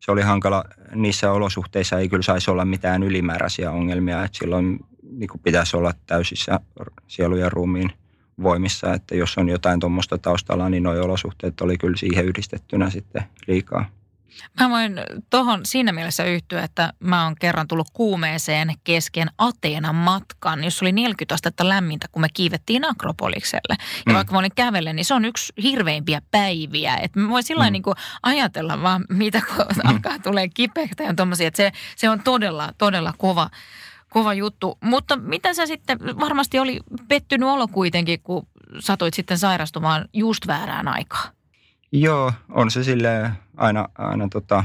se 0.00 0.12
oli 0.12 0.22
hankala. 0.22 0.64
Niissä 0.94 1.32
olosuhteissa 1.32 1.98
ei 1.98 2.08
kyllä 2.08 2.22
saisi 2.22 2.50
olla 2.50 2.64
mitään 2.64 3.02
ylimääräisiä 3.02 3.70
ongelmia, 3.70 4.24
että 4.24 4.38
silloin 4.38 4.80
niin 5.02 5.28
kuin 5.28 5.40
pitäisi 5.44 5.76
olla 5.76 5.94
täysissä 6.06 6.60
sielu 7.06 7.36
ja 7.36 7.48
ruumiin 7.48 7.92
voimissa, 8.42 8.94
että 8.94 9.14
jos 9.14 9.38
on 9.38 9.48
jotain 9.48 9.80
tuommoista 9.80 10.18
taustalla, 10.18 10.68
niin 10.68 10.82
nuo 10.82 10.92
olosuhteet 10.92 11.60
oli 11.60 11.78
kyllä 11.78 11.96
siihen 11.96 12.24
yhdistettynä 12.24 12.90
sitten 12.90 13.22
liikaa. 13.46 13.97
Mä 14.60 14.70
voin 14.70 15.00
tuohon 15.30 15.60
siinä 15.66 15.92
mielessä 15.92 16.24
yhtyä, 16.24 16.62
että 16.62 16.92
mä 17.00 17.24
oon 17.24 17.34
kerran 17.40 17.68
tullut 17.68 17.90
kuumeeseen 17.92 18.74
kesken 18.84 19.28
Ateenan 19.38 19.94
matkan, 19.94 20.64
jos 20.64 20.82
oli 20.82 20.92
40 20.92 21.34
astetta 21.34 21.68
lämmintä, 21.68 22.06
kun 22.12 22.22
me 22.22 22.28
kiivettiin 22.34 22.84
Akropolikselle. 22.84 23.76
Ja 23.78 24.12
mm. 24.12 24.14
vaikka 24.14 24.32
mä 24.32 24.38
olin 24.38 24.54
kävellen, 24.54 24.96
niin 24.96 25.04
se 25.04 25.14
on 25.14 25.24
yksi 25.24 25.52
hirveimpiä 25.62 26.22
päiviä. 26.30 26.96
Että 26.96 27.20
mä 27.20 27.28
voin 27.28 27.42
sillä 27.42 27.66
mm. 27.66 27.72
niin 27.72 27.82
ajatella 28.22 28.82
vaan, 28.82 29.04
mitä 29.10 29.40
kun 29.40 29.66
mm. 29.76 29.90
alkaa 29.90 30.18
tulee 30.18 30.48
kipeätä 30.48 31.02
ja 31.02 31.14
tommosia, 31.14 31.48
että 31.48 31.56
se, 31.56 31.72
se 31.96 32.10
on 32.10 32.22
todella, 32.22 32.72
todella 32.78 33.14
kova, 33.18 33.50
kova 34.08 34.34
juttu. 34.34 34.78
Mutta 34.80 35.16
mitä 35.16 35.54
sä 35.54 35.66
sitten, 35.66 35.98
varmasti 36.00 36.58
oli 36.58 36.80
pettynyt 37.08 37.48
olo 37.48 37.68
kuitenkin, 37.68 38.20
kun 38.20 38.46
satuit 38.78 39.14
sitten 39.14 39.38
sairastumaan 39.38 40.04
just 40.12 40.46
väärään 40.46 40.88
aikaan. 40.88 41.32
Joo, 41.92 42.32
on 42.48 42.70
se 42.70 42.84
sille 42.84 43.30
aina, 43.58 43.88
aina 43.98 44.28
tota, 44.28 44.64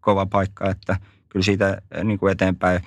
kova 0.00 0.26
paikka, 0.26 0.70
että 0.70 0.96
kyllä 1.28 1.44
siitä 1.44 1.82
eh, 1.90 2.04
niin 2.04 2.18
kuin 2.18 2.32
eteenpäin 2.32 2.80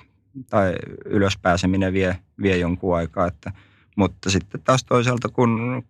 tai 0.50 0.74
ylös 1.04 1.38
pääseminen 1.42 1.92
vie, 1.92 2.18
vie 2.42 2.56
jonkun 2.56 2.96
aikaa. 2.96 3.26
Että, 3.26 3.52
mutta 3.96 4.30
sitten 4.30 4.60
taas 4.64 4.84
toisaalta, 4.84 5.28
kun 5.28 5.84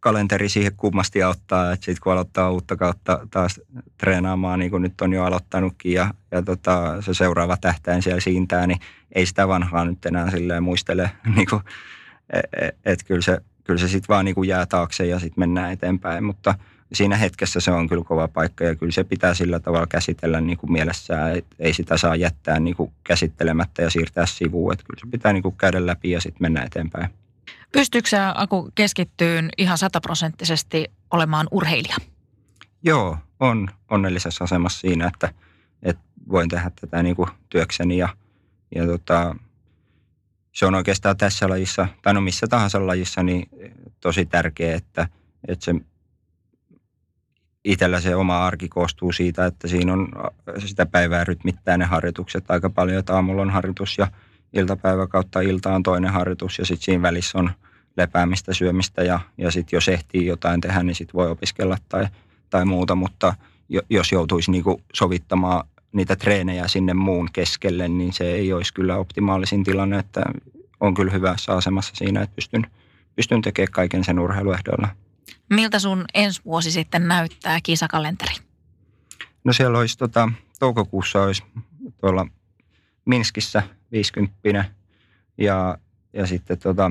kalenteri 0.00 0.48
siihen 0.48 0.72
kummasti 0.76 1.22
auttaa, 1.22 1.72
että 1.72 1.84
sitten 1.84 2.02
kun 2.02 2.12
aloittaa 2.12 2.50
uutta 2.50 2.76
kautta 2.76 3.26
taas 3.30 3.60
treenaamaan, 3.98 4.58
niin 4.58 4.70
kuin 4.70 4.82
nyt 4.82 5.00
on 5.00 5.12
jo 5.12 5.24
aloittanutkin 5.24 5.92
ja, 5.92 6.14
ja 6.30 6.42
tota, 6.42 7.02
se 7.02 7.14
seuraava 7.14 7.56
tähtäin 7.56 8.02
siellä 8.02 8.20
siintää, 8.20 8.66
niin 8.66 8.78
ei 9.12 9.26
sitä 9.26 9.48
vanhaa 9.48 9.84
nyt 9.84 10.06
enää 10.06 10.30
silleen 10.30 10.62
muistele, 10.62 11.10
niin 11.36 11.46
kuin, 11.50 11.62
että 12.32 12.66
et, 12.66 12.76
et 12.84 13.04
kyllä 13.04 13.22
se, 13.22 13.38
kyllä 13.64 13.80
se 13.80 13.88
sitten 13.88 14.14
vaan 14.14 14.24
niin 14.24 14.34
kuin 14.34 14.48
jää 14.48 14.66
taakse 14.66 15.06
ja 15.06 15.18
sitten 15.18 15.42
mennään 15.42 15.72
eteenpäin, 15.72 16.24
mutta– 16.24 16.54
siinä 16.92 17.16
hetkessä 17.16 17.60
se 17.60 17.70
on 17.70 17.88
kyllä 17.88 18.04
kova 18.04 18.28
paikka 18.28 18.64
ja 18.64 18.76
kyllä 18.76 18.92
se 18.92 19.04
pitää 19.04 19.34
sillä 19.34 19.60
tavalla 19.60 19.86
käsitellä 19.86 20.40
niin 20.40 20.58
kuin 20.58 20.72
mielessään, 20.72 21.36
että 21.36 21.56
ei 21.58 21.72
sitä 21.72 21.96
saa 21.96 22.16
jättää 22.16 22.60
niin 22.60 22.76
kuin 22.76 22.92
käsittelemättä 23.04 23.82
ja 23.82 23.90
siirtää 23.90 24.26
sivuun, 24.26 24.72
että 24.72 24.84
kyllä 24.86 25.00
se 25.00 25.10
pitää 25.10 25.32
niin 25.32 25.42
kuin 25.42 25.56
käydä 25.56 25.86
läpi 25.86 26.10
ja 26.10 26.20
sitten 26.20 26.42
mennä 26.42 26.62
eteenpäin. 26.62 27.08
Pystyykö 27.72 28.08
sä, 28.08 28.32
Aku, 28.36 28.70
keskittyyn 28.74 29.48
ihan 29.58 29.78
sataprosenttisesti 29.78 30.90
olemaan 31.10 31.46
urheilija? 31.50 31.96
Joo, 32.82 33.18
on 33.40 33.68
onnellisessa 33.90 34.44
asemassa 34.44 34.80
siinä, 34.80 35.06
että, 35.06 35.32
että 35.82 36.02
voin 36.28 36.48
tehdä 36.48 36.70
tätä 36.80 37.02
niin 37.02 37.16
kuin 37.16 37.28
työkseni 37.48 37.98
ja, 37.98 38.08
ja 38.74 38.86
tota, 38.86 39.36
se 40.52 40.66
on 40.66 40.74
oikeastaan 40.74 41.16
tässä 41.16 41.48
lajissa, 41.48 41.88
tai 42.02 42.14
no 42.14 42.20
missä 42.20 42.46
tahansa 42.46 42.86
lajissa, 42.86 43.22
niin 43.22 43.48
tosi 44.00 44.26
tärkeää, 44.26 44.76
että, 44.76 45.08
että 45.48 45.64
se 45.64 45.74
itsellä 47.66 48.00
se 48.00 48.16
oma 48.16 48.46
arki 48.46 48.68
koostuu 48.68 49.12
siitä, 49.12 49.46
että 49.46 49.68
siinä 49.68 49.92
on 49.92 50.08
sitä 50.58 50.86
päivää 50.86 51.24
rytmittää 51.24 51.76
ne 51.76 51.84
harjoitukset 51.84 52.50
aika 52.50 52.70
paljon, 52.70 52.98
että 52.98 53.14
aamulla 53.14 53.42
on 53.42 53.50
harjoitus 53.50 53.98
ja 53.98 54.06
iltapäivä 54.52 55.06
kautta 55.06 55.40
ilta 55.40 55.74
on 55.74 55.82
toinen 55.82 56.12
harjoitus 56.12 56.58
ja 56.58 56.66
sitten 56.66 56.84
siinä 56.84 57.02
välissä 57.02 57.38
on 57.38 57.50
lepäämistä, 57.96 58.54
syömistä 58.54 59.02
ja, 59.02 59.20
ja 59.38 59.50
sitten 59.50 59.76
jos 59.76 59.88
ehtii 59.88 60.26
jotain 60.26 60.60
tehdä, 60.60 60.82
niin 60.82 60.94
sitten 60.94 61.14
voi 61.14 61.30
opiskella 61.30 61.78
tai, 61.88 62.06
tai 62.50 62.64
muuta, 62.64 62.94
mutta 62.94 63.34
jos 63.90 64.12
joutuisi 64.12 64.50
niinku 64.50 64.80
sovittamaan 64.92 65.68
niitä 65.92 66.16
treenejä 66.16 66.68
sinne 66.68 66.94
muun 66.94 67.28
keskelle, 67.32 67.88
niin 67.88 68.12
se 68.12 68.24
ei 68.24 68.52
olisi 68.52 68.74
kyllä 68.74 68.96
optimaalisin 68.96 69.64
tilanne, 69.64 69.98
että 69.98 70.22
on 70.80 70.94
kyllä 70.94 71.12
hyvässä 71.12 71.52
asemassa 71.52 71.92
siinä, 71.96 72.22
että 72.22 72.34
pystyn, 72.34 72.66
pystyn 73.16 73.42
tekemään 73.42 73.72
kaiken 73.72 74.04
sen 74.04 74.18
urheiluehdoilla. 74.18 74.88
Miltä 75.50 75.78
sun 75.78 76.04
ensi 76.14 76.42
vuosi 76.44 76.70
sitten 76.70 77.08
näyttää 77.08 77.58
kisakalenteri? 77.62 78.34
No 79.44 79.52
siellä 79.52 79.78
olisi 79.78 79.98
tota, 79.98 80.28
toukokuussa 80.58 81.22
olisi 81.22 81.42
tuolla 82.00 82.26
Minskissä 83.04 83.62
50 83.92 84.64
ja, 85.38 85.78
ja 86.12 86.26
sitten 86.26 86.58
tota, 86.58 86.90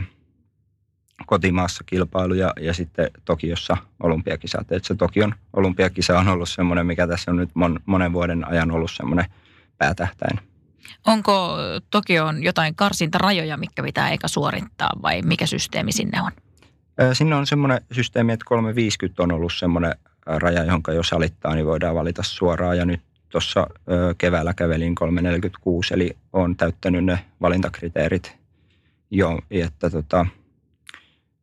kotimaassa 1.25 1.83
kilpailu 1.83 2.33
ja, 2.33 2.53
ja 2.61 2.73
sitten 2.73 3.11
Tokiossa 3.25 3.77
olympiakisat. 4.03 4.71
Et 4.71 4.85
se 4.85 4.95
Tokion 4.95 5.35
olympiakisa 5.53 6.19
on 6.19 6.27
ollut 6.27 6.49
semmoinen, 6.49 6.85
mikä 6.85 7.07
tässä 7.07 7.31
on 7.31 7.37
nyt 7.37 7.49
mon, 7.53 7.79
monen 7.85 8.13
vuoden 8.13 8.47
ajan 8.47 8.71
ollut 8.71 8.91
semmoinen 8.91 9.25
päätähtäin. 9.77 10.39
Onko 11.05 11.57
Tokioon 11.89 12.43
jotain 12.43 12.75
karsintarajoja, 12.75 13.57
mikä 13.57 13.83
pitää 13.83 14.09
eikä 14.09 14.27
suorittaa 14.27 14.89
vai 15.01 15.21
mikä 15.21 15.45
systeemi 15.45 15.91
sinne 15.91 16.21
on? 16.21 16.31
Sinne 17.13 17.36
on 17.36 17.47
semmoinen 17.47 17.81
systeemi, 17.91 18.34
että 18.34 18.45
350 18.45 19.23
on 19.23 19.31
ollut 19.31 19.53
semmoinen 19.53 19.95
raja, 20.25 20.63
jonka 20.63 20.93
jos 20.93 21.13
alittaa, 21.13 21.55
niin 21.55 21.65
voidaan 21.65 21.95
valita 21.95 22.23
suoraan. 22.23 22.77
Ja 22.77 22.86
nyt 22.86 23.01
tuossa 23.29 23.67
keväällä 24.17 24.53
kävelin 24.53 24.95
346, 24.95 25.93
eli 25.93 26.17
on 26.34 26.55
täyttänyt 26.55 27.05
ne 27.05 27.25
valintakriteerit 27.41 28.38
jo, 29.12 29.39
että 29.51 29.89
tota, 29.89 30.25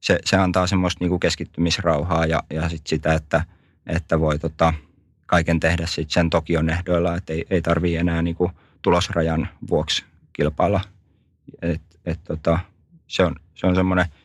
se, 0.00 0.18
se 0.24 0.36
antaa 0.36 0.66
semmoista 0.66 1.04
niinku 1.04 1.18
keskittymisrauhaa 1.18 2.26
ja, 2.26 2.42
ja 2.50 2.68
sit 2.68 2.86
sitä, 2.86 3.14
että, 3.14 3.44
että 3.86 4.20
voi 4.20 4.38
tota, 4.38 4.74
kaiken 5.26 5.60
tehdä 5.60 5.86
sit 5.86 6.10
sen 6.10 6.30
Tokion 6.30 6.70
ehdoilla, 6.70 7.16
että 7.16 7.32
ei, 7.32 7.44
ei 7.50 7.62
tarvii 7.62 7.96
enää 7.96 8.22
niinku 8.22 8.50
tulosrajan 8.82 9.48
vuoksi 9.70 10.04
kilpailla. 10.32 10.80
Et, 11.62 11.82
et 12.04 12.20
tota, 12.24 12.58
se 13.06 13.24
on, 13.24 13.36
se 13.54 13.66
on 13.66 13.74
semmoinen– 13.74 14.06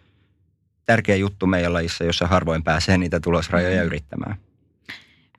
tärkeä 0.87 1.15
juttu 1.15 1.47
meidän 1.47 1.73
lajissa, 1.73 2.03
jossa 2.03 2.27
harvoin 2.27 2.63
pääsee 2.63 2.97
niitä 2.97 3.19
tulosrajoja 3.19 3.81
mm. 3.81 3.85
yrittämään. 3.87 4.37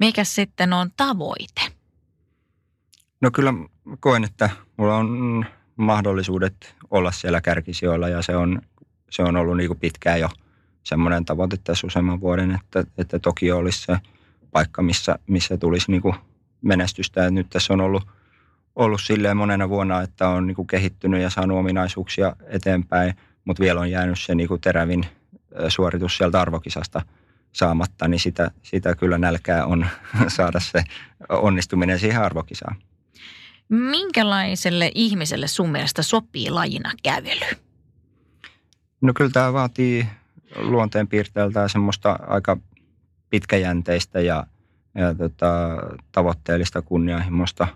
Mikä 0.01 0.25
sitten 0.25 0.73
on 0.73 0.91
tavoite? 0.97 1.61
No 3.21 3.31
kyllä 3.31 3.55
koen, 4.01 4.25
että 4.25 4.51
mulla 4.77 4.97
on 4.97 5.47
mahdollisuudet 5.77 6.75
olla 6.91 7.13
siellä 7.13 7.41
kärkisijoilla 7.41 8.09
ja 8.09 8.23
se 8.23 8.37
on, 8.37 8.63
se 9.11 9.23
on 9.23 9.37
ollut 9.37 9.57
niin 9.57 9.69
kuin 9.69 9.79
pitkään 9.79 10.21
jo 10.21 10.29
semmoinen 10.85 11.25
tavoite 11.25 11.57
tässä 11.57 11.87
useamman 11.87 12.21
vuoden, 12.21 12.55
että, 12.55 12.85
että 12.99 13.19
toki 13.19 13.53
olisi 13.53 13.83
se 13.83 13.97
paikka, 14.51 14.83
missä, 14.83 15.19
missä 15.27 15.57
tulisi 15.57 15.91
niin 15.91 16.03
kuin 16.03 16.15
menestystä. 16.63 17.21
Ja 17.21 17.31
nyt 17.31 17.51
tässä 17.51 17.73
on 17.73 17.81
ollut, 17.81 18.07
ollut 18.77 19.01
silleen 19.01 19.37
monena 19.37 19.69
vuonna, 19.69 20.03
että 20.03 20.29
on 20.29 20.47
niin 20.47 20.55
kuin 20.55 20.67
kehittynyt 20.67 21.23
ja 21.23 21.31
saanut 21.31 21.59
ominaisuuksia 21.59 22.37
eteenpäin, 22.47 23.15
mutta 23.45 23.61
vielä 23.61 23.81
on 23.81 23.91
jäänyt 23.91 24.19
se 24.21 24.35
niin 24.35 24.49
kuin 24.49 24.61
terävin 24.61 25.07
suoritus 25.69 26.17
sieltä 26.17 26.41
arvokisasta 26.41 27.03
saamatta, 27.53 28.09
niin 28.09 28.21
sitä, 28.21 28.51
sitä 28.63 28.95
kyllä 28.95 29.19
nälkää 29.19 29.67
on 29.67 29.87
saada 30.37 30.61
se 30.61 30.85
onnistuminen 31.29 31.99
siihen 31.99 32.23
arvokisaan. 32.23 32.77
Minkälaiselle 33.69 34.93
ihmiselle 34.95 35.47
sun 35.47 35.71
mielestä 35.71 36.03
sopii 36.03 36.51
lajina 36.51 36.93
kävely? 37.03 37.57
No 39.01 39.13
kyllä 39.15 39.31
tämä 39.31 39.53
vaatii 39.53 40.07
luonteenpiirteeltään 40.57 41.69
semmoista 41.69 42.19
aika 42.27 42.57
pitkäjänteistä 43.31 44.21
ja, 44.21 44.47
ja 44.95 45.15
tota, 45.15 45.77
tavoitteellista 46.13 46.83
kunnianhimoista 46.83 47.69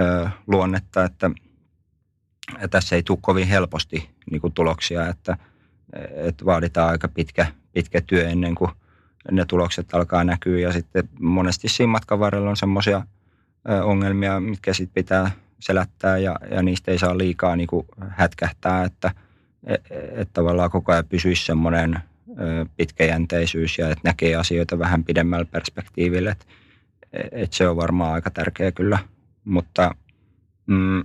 ö, 0.00 0.28
luonnetta, 0.46 1.04
että 1.04 1.30
tässä 2.70 2.96
ei 2.96 3.02
tule 3.02 3.18
kovin 3.20 3.48
helposti 3.48 4.10
niin 4.30 4.52
tuloksia, 4.54 5.08
että, 5.08 5.36
että 6.14 6.44
vaaditaan 6.44 6.90
aika 6.90 7.08
pitkä, 7.08 7.46
pitkä 7.72 8.00
työ 8.00 8.28
ennen 8.28 8.54
kuin 8.54 8.70
ne 9.30 9.44
tulokset 9.44 9.94
alkaa 9.94 10.24
näkyä 10.24 10.58
ja 10.58 10.72
sitten 10.72 11.08
monesti 11.20 11.68
siinä 11.68 11.90
matkan 11.90 12.18
varrella 12.18 12.50
on 12.50 12.56
semmoisia 12.56 13.02
ongelmia, 13.84 14.40
mitkä 14.40 14.72
sitten 14.72 14.94
pitää 14.94 15.30
selättää 15.60 16.18
ja, 16.18 16.36
ja 16.50 16.62
niistä 16.62 16.90
ei 16.90 16.98
saa 16.98 17.18
liikaa 17.18 17.56
niin 17.56 17.66
kuin 17.66 17.86
hätkähtää, 18.08 18.84
että, 18.84 19.10
että, 19.66 19.94
että 19.94 20.32
tavallaan 20.32 20.70
koko 20.70 20.92
ajan 20.92 21.06
pysyisi 21.08 21.46
semmoinen 21.46 21.98
pitkäjänteisyys 22.76 23.78
ja 23.78 23.88
että 23.90 24.08
näkee 24.08 24.34
asioita 24.34 24.78
vähän 24.78 25.04
pidemmällä 25.04 25.44
perspektiivillä. 25.44 26.30
Että, 26.30 26.46
että 27.32 27.56
se 27.56 27.68
on 27.68 27.76
varmaan 27.76 28.12
aika 28.12 28.30
tärkeä 28.30 28.72
kyllä, 28.72 28.98
mutta 29.44 29.94
mm, 30.66 31.04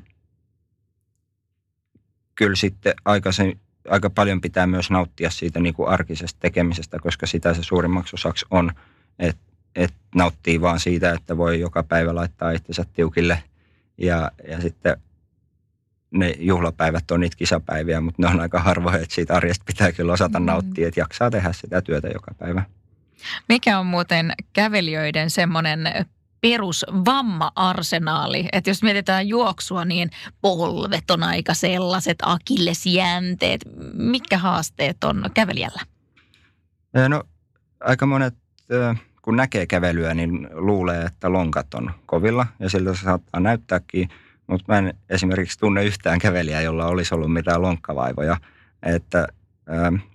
kyllä 2.36 2.56
sitten 2.56 2.94
aikaisin, 3.06 3.60
aika 3.90 4.10
paljon 4.10 4.42
pitää 4.42 4.68
myös 4.68 4.90
nauttia 4.90 5.30
siitä 5.30 5.60
niin 5.60 5.74
kuin 5.74 5.90
arkisesta 5.90 6.40
tekemisestä, 6.40 7.00
koska 7.00 7.28
sitä 7.28 7.54
se 7.54 7.64
suurimmaksi 7.64 8.16
osaksi 8.16 8.46
on, 8.52 8.72
että, 9.20 9.42
että 9.76 9.98
nauttii 10.16 10.62
vaan 10.62 10.80
siitä, 10.80 11.12
että 11.12 11.38
voi 11.38 11.60
joka 11.60 11.84
päivä 11.84 12.16
laittaa 12.16 12.52
itsensä 12.52 12.86
tiukille 12.94 13.44
ja, 13.98 14.32
ja 14.48 14.62
sitten 14.62 14.98
ne 16.12 16.36
juhlapäivät 16.40 17.12
on 17.12 17.20
niitä 17.20 17.38
kisapäiviä, 17.38 18.02
mutta 18.02 18.22
ne 18.22 18.28
on 18.28 18.40
aika 18.40 18.60
harvoja, 18.60 19.00
että 19.00 19.16
siitä 19.16 19.36
arjesta 19.36 19.66
pitää 19.66 19.92
kyllä 19.92 20.14
osata 20.14 20.40
mm. 20.40 20.46
nauttia, 20.46 20.88
että 20.88 21.00
jaksaa 21.00 21.32
tehdä 21.32 21.54
sitä 21.54 21.82
työtä 21.82 22.08
joka 22.08 22.34
päivä. 22.40 22.64
Mikä 23.50 23.80
on 23.80 23.86
muuten 23.86 24.34
kävelijöiden 24.54 25.30
semmoinen 25.30 25.80
perusvamma-arsenaali? 26.42 28.50
Että 28.52 28.70
jos 28.70 28.84
mietitään 28.84 29.28
juoksua, 29.28 29.86
niin 29.86 30.10
polvet 30.42 31.12
on 31.12 31.24
aika 31.24 31.54
sellaiset, 31.54 32.18
akillesjänteet. 32.22 33.62
Mitkä 33.94 34.38
haasteet 34.38 35.04
on 35.04 35.26
kävelijällä? 35.34 35.82
No 37.10 37.24
aika 37.80 38.06
monet, 38.06 38.34
kun 39.22 39.36
näkee 39.36 39.66
kävelyä, 39.66 40.14
niin 40.14 40.50
luulee, 40.52 41.02
että 41.02 41.32
lonkat 41.32 41.74
on 41.74 41.92
kovilla 42.06 42.48
ja 42.60 42.70
siltä 42.70 42.96
se 42.96 43.02
saattaa 43.02 43.40
näyttääkin– 43.40 44.10
mutta 44.52 44.66
mä 44.68 44.78
en 44.78 44.94
esimerkiksi 45.10 45.60
tunne 45.60 45.84
yhtään 45.84 46.20
kävelijää, 46.20 46.62
jolla 46.62 46.86
olisi 46.86 47.16
ollut 47.16 47.34
mitään 47.34 47.62
lonkkavaivoja. 47.62 48.38
Että 48.84 49.28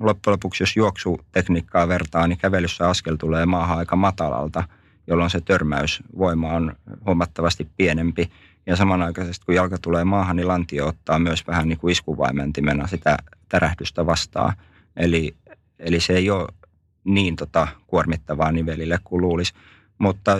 loppujen 0.00 0.32
lopuksi, 0.32 0.62
jos 0.62 0.76
juoksutekniikkaa 0.76 1.88
vertaa, 1.88 2.26
niin 2.26 2.38
kävelyssä 2.38 2.88
askel 2.88 3.16
tulee 3.16 3.46
maahan 3.46 3.78
aika 3.78 3.96
matalalta, 3.96 4.64
jolloin 5.06 5.30
se 5.30 5.40
törmäysvoima 5.40 6.52
on 6.52 6.76
huomattavasti 7.06 7.68
pienempi. 7.76 8.30
Ja 8.66 8.76
samanaikaisesti, 8.76 9.46
kun 9.46 9.54
jalka 9.54 9.78
tulee 9.82 10.04
maahan, 10.04 10.36
niin 10.36 10.48
lantio 10.48 10.86
ottaa 10.86 11.18
myös 11.18 11.46
vähän 11.46 11.68
niin 11.68 11.78
kuin 11.78 11.92
iskuvaimentimena 11.92 12.86
sitä 12.86 13.16
tärähdystä 13.48 14.06
vastaan. 14.06 14.52
Eli, 14.96 15.36
eli 15.78 16.00
se 16.00 16.12
ei 16.12 16.30
ole 16.30 16.48
niin 17.04 17.36
tota, 17.36 17.68
kuormittavaa 17.86 18.52
nivelille 18.52 18.98
kuin 19.04 19.22
luulisi. 19.22 19.54
Mutta 19.98 20.38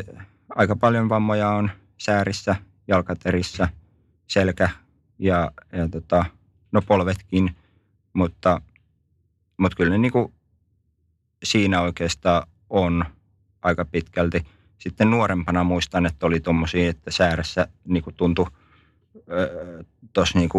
aika 0.49 0.77
paljon 0.77 1.09
vammoja 1.09 1.51
on 1.51 1.71
säärissä, 1.99 2.57
jalkaterissä– 2.89 3.69
selkä 4.27 4.71
ja, 5.19 5.53
ja 5.73 5.89
tota, 5.89 6.25
no 6.73 6.83
polvetkin, 6.83 7.57
mutta, 8.13 8.61
mutta 9.57 9.77
kyllä 9.77 9.91
ne 9.91 9.99
niin 9.99 10.13
kuin 10.13 10.33
siinä 11.45 11.81
oikeastaan 11.81 12.47
on 12.71 13.05
aika 13.63 13.85
pitkälti. 13.85 14.47
Sitten 14.79 15.11
nuorempana 15.11 15.65
muistan, 15.65 16.07
että 16.07 16.27
oli 16.27 16.41
tuommoisia, 16.41 16.91
että 16.91 17.11
säärässä 17.11 17.69
niin 17.85 18.03
kuin 18.03 18.15
tuntui 18.15 18.47
tuossa 20.13 20.39
niin 20.39 20.51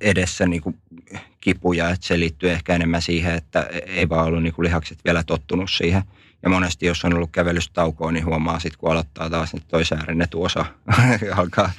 edessä 0.00 0.46
niin 0.46 0.62
kuin 0.62 0.78
kipuja, 1.40 1.90
että 1.90 2.06
se 2.06 2.18
liittyy 2.18 2.50
ehkä 2.50 2.74
enemmän 2.74 3.02
siihen, 3.02 3.34
että 3.34 3.62
ei 3.86 4.08
vaan 4.08 4.26
ollut 4.26 4.42
niin 4.42 4.54
kuin 4.54 4.64
lihakset 4.64 4.98
vielä 5.04 5.22
tottunut 5.22 5.70
siihen– 5.70 6.02
ja 6.42 6.50
monesti, 6.50 6.86
jos 6.86 7.04
on 7.04 7.14
ollut 7.14 7.30
kävelystaukoa, 7.32 8.12
niin 8.12 8.24
huomaa 8.24 8.58
sitten, 8.58 8.78
kun 8.78 8.90
aloittaa 8.90 9.30
taas, 9.30 9.54
että 9.54 9.68
toi 9.68 9.84
säärin 9.84 10.22
etuosa 10.22 10.64
alkaa 11.36 11.70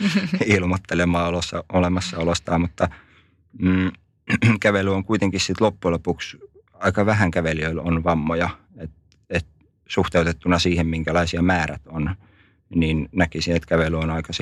ilmoittelemaan 0.46 1.28
olossa, 1.28 1.64
olemassaolostaan. 1.74 2.62
Mutta 2.62 2.90
mm, 3.60 3.92
kävely 4.60 4.96
on 4.96 5.06
kuitenkin 5.06 5.40
sitten 5.40 5.66
loppujen 5.66 5.94
lopuksi 5.94 6.40
aika 6.74 7.06
vähän 7.06 7.32
kävelijöillä 7.32 7.82
on 7.82 8.04
vammoja. 8.04 8.50
Et, 9.84 9.88
et 9.88 9.92
suhteutettuna 9.92 10.60
siihen, 10.60 10.88
minkälaisia 10.88 11.42
määrät 11.42 11.82
on, 11.88 12.16
niin 12.76 13.10
näkisin, 13.12 13.56
että 13.56 13.68
kävely 13.68 14.00
on 14.00 14.10
aika 14.10 14.34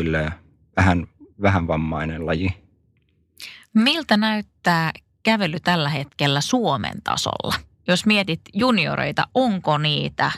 vähän, 0.77 1.07
vähän 1.41 1.67
vammainen 1.67 2.25
laji. 2.25 2.53
Miltä 3.73 4.17
näyttää 4.17 4.91
kävely 5.23 5.59
tällä 5.59 5.89
hetkellä 5.89 6.41
Suomen 6.41 7.01
tasolla? 7.03 7.71
jos 7.87 8.05
mietit 8.05 8.41
junioreita, 8.53 9.27
onko 9.33 9.77
niitä 9.77 10.31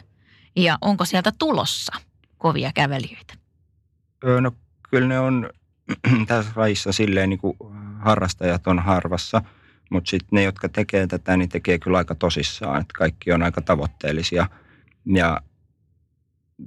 ja 0.55 0.77
onko 0.81 1.05
sieltä 1.05 1.31
tulossa 1.39 1.93
kovia 2.37 2.71
kävelijöitä? 2.75 3.33
No 4.41 4.51
kyllä 4.89 5.07
ne 5.07 5.19
on 5.19 5.49
tässä 6.27 6.51
lajissa 6.55 6.91
silleen 6.91 7.29
niin 7.29 7.39
kuin 7.39 7.57
harrastajat 7.99 8.67
on 8.67 8.79
harvassa, 8.79 9.41
mutta 9.89 10.09
sitten 10.09 10.29
ne, 10.31 10.43
jotka 10.43 10.69
tekee 10.69 11.07
tätä, 11.07 11.37
niin 11.37 11.49
tekee 11.49 11.79
kyllä 11.79 11.97
aika 11.97 12.15
tosissaan, 12.15 12.81
että 12.81 12.93
kaikki 12.97 13.31
on 13.31 13.43
aika 13.43 13.61
tavoitteellisia. 13.61 14.47
Ja 15.05 15.41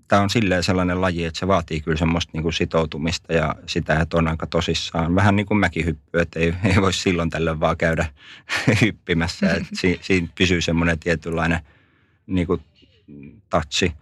tämä 0.09 0.23
on 0.23 0.31
silleen 0.31 0.63
sellainen 0.63 1.01
laji, 1.01 1.25
että 1.25 1.39
se 1.39 1.49
vaatii 1.49 1.81
kyllä 1.81 1.97
semmoista 1.97 2.31
niin 2.33 2.43
kuin 2.43 2.53
sitoutumista 2.53 3.33
ja 3.33 3.55
sitä, 3.67 4.01
että 4.01 4.17
on 4.17 4.29
aika 4.29 4.47
tosissaan. 4.47 5.15
Vähän 5.15 5.37
niin 5.37 5.47
kuin 5.47 5.59
mäkihyppy, 5.59 6.21
että 6.21 6.41
ei, 6.41 6.55
ei 6.65 6.83
voi 6.83 6.93
silloin 6.93 7.31
tällöin 7.31 7.61
vaan 7.61 7.77
käydä 7.77 8.07
hyppimässä. 8.83 9.51
Että 9.51 9.69
si, 9.73 9.99
siinä 10.03 10.29
pysyy 10.39 10.61
semmoinen 10.61 10.99
tietynlainen 10.99 11.61
niin 12.27 12.47
kuin 12.47 12.63
touchi. 13.51 13.93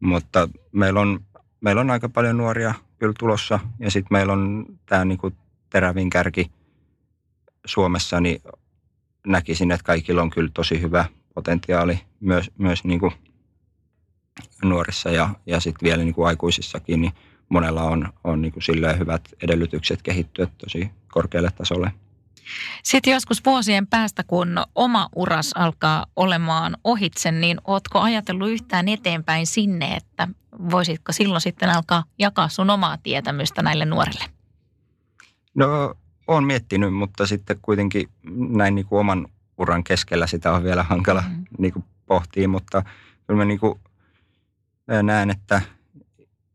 Mutta 0.00 0.48
meillä 0.72 1.00
on, 1.00 1.20
meillä 1.60 1.80
on 1.80 1.90
aika 1.90 2.08
paljon 2.08 2.36
nuoria 2.36 2.74
kyllä 2.98 3.14
tulossa 3.18 3.60
ja 3.78 3.90
sitten 3.90 4.14
meillä 4.16 4.32
on 4.32 4.66
tämä 4.86 5.04
niin 5.04 5.18
kuin 5.18 5.34
terävin 5.70 6.10
kärki 6.10 6.50
Suomessa, 7.66 8.20
niin 8.20 8.42
näkisin, 9.26 9.70
että 9.70 9.84
kaikilla 9.84 10.22
on 10.22 10.30
kyllä 10.30 10.50
tosi 10.54 10.82
hyvä 10.82 11.04
potentiaali 11.34 12.00
myös, 12.20 12.50
myös 12.58 12.84
niin 12.84 13.00
kuin 13.00 13.12
nuorissa 14.64 15.10
ja, 15.10 15.28
ja 15.46 15.60
sitten 15.60 15.86
vielä 15.86 16.04
niin 16.04 16.14
kuin 16.14 16.26
aikuisissakin, 16.26 17.00
niin 17.00 17.12
monella 17.48 17.82
on, 17.82 18.12
on 18.24 18.42
niin 18.42 18.52
kuin 18.52 18.62
silleen 18.62 18.98
hyvät 18.98 19.28
edellytykset 19.42 20.02
kehittyä 20.02 20.46
tosi 20.58 20.90
korkealle 21.08 21.50
tasolle. 21.50 21.92
Sitten 22.82 23.12
joskus 23.12 23.44
vuosien 23.44 23.86
päästä, 23.86 24.24
kun 24.24 24.64
oma 24.74 25.08
uras 25.16 25.52
alkaa 25.54 26.06
olemaan 26.16 26.76
ohitse, 26.84 27.32
niin 27.32 27.60
ootko 27.64 28.00
ajatellut 28.00 28.48
yhtään 28.48 28.88
eteenpäin 28.88 29.46
sinne, 29.46 29.96
että 29.96 30.28
voisitko 30.70 31.12
silloin 31.12 31.40
sitten 31.40 31.70
alkaa 31.70 32.04
jakaa 32.18 32.48
sun 32.48 32.70
omaa 32.70 32.98
tietämystä 33.02 33.62
näille 33.62 33.84
nuorille? 33.84 34.24
No, 35.54 35.94
olen 36.26 36.44
miettinyt, 36.44 36.94
mutta 36.94 37.26
sitten 37.26 37.58
kuitenkin 37.62 38.08
näin 38.48 38.74
niin 38.74 38.86
kuin 38.86 39.00
oman 39.00 39.26
uran 39.58 39.84
keskellä 39.84 40.26
sitä 40.26 40.52
on 40.52 40.64
vielä 40.64 40.82
hankala 40.82 41.20
mm-hmm. 41.20 41.44
niin 41.58 41.72
kuin 41.72 41.84
pohtia, 42.06 42.48
mutta 42.48 42.82
kyllä 43.26 43.38
mä 43.38 43.44
niin 43.44 43.60
kuin 43.60 43.80
näen, 45.02 45.30
että 45.30 45.62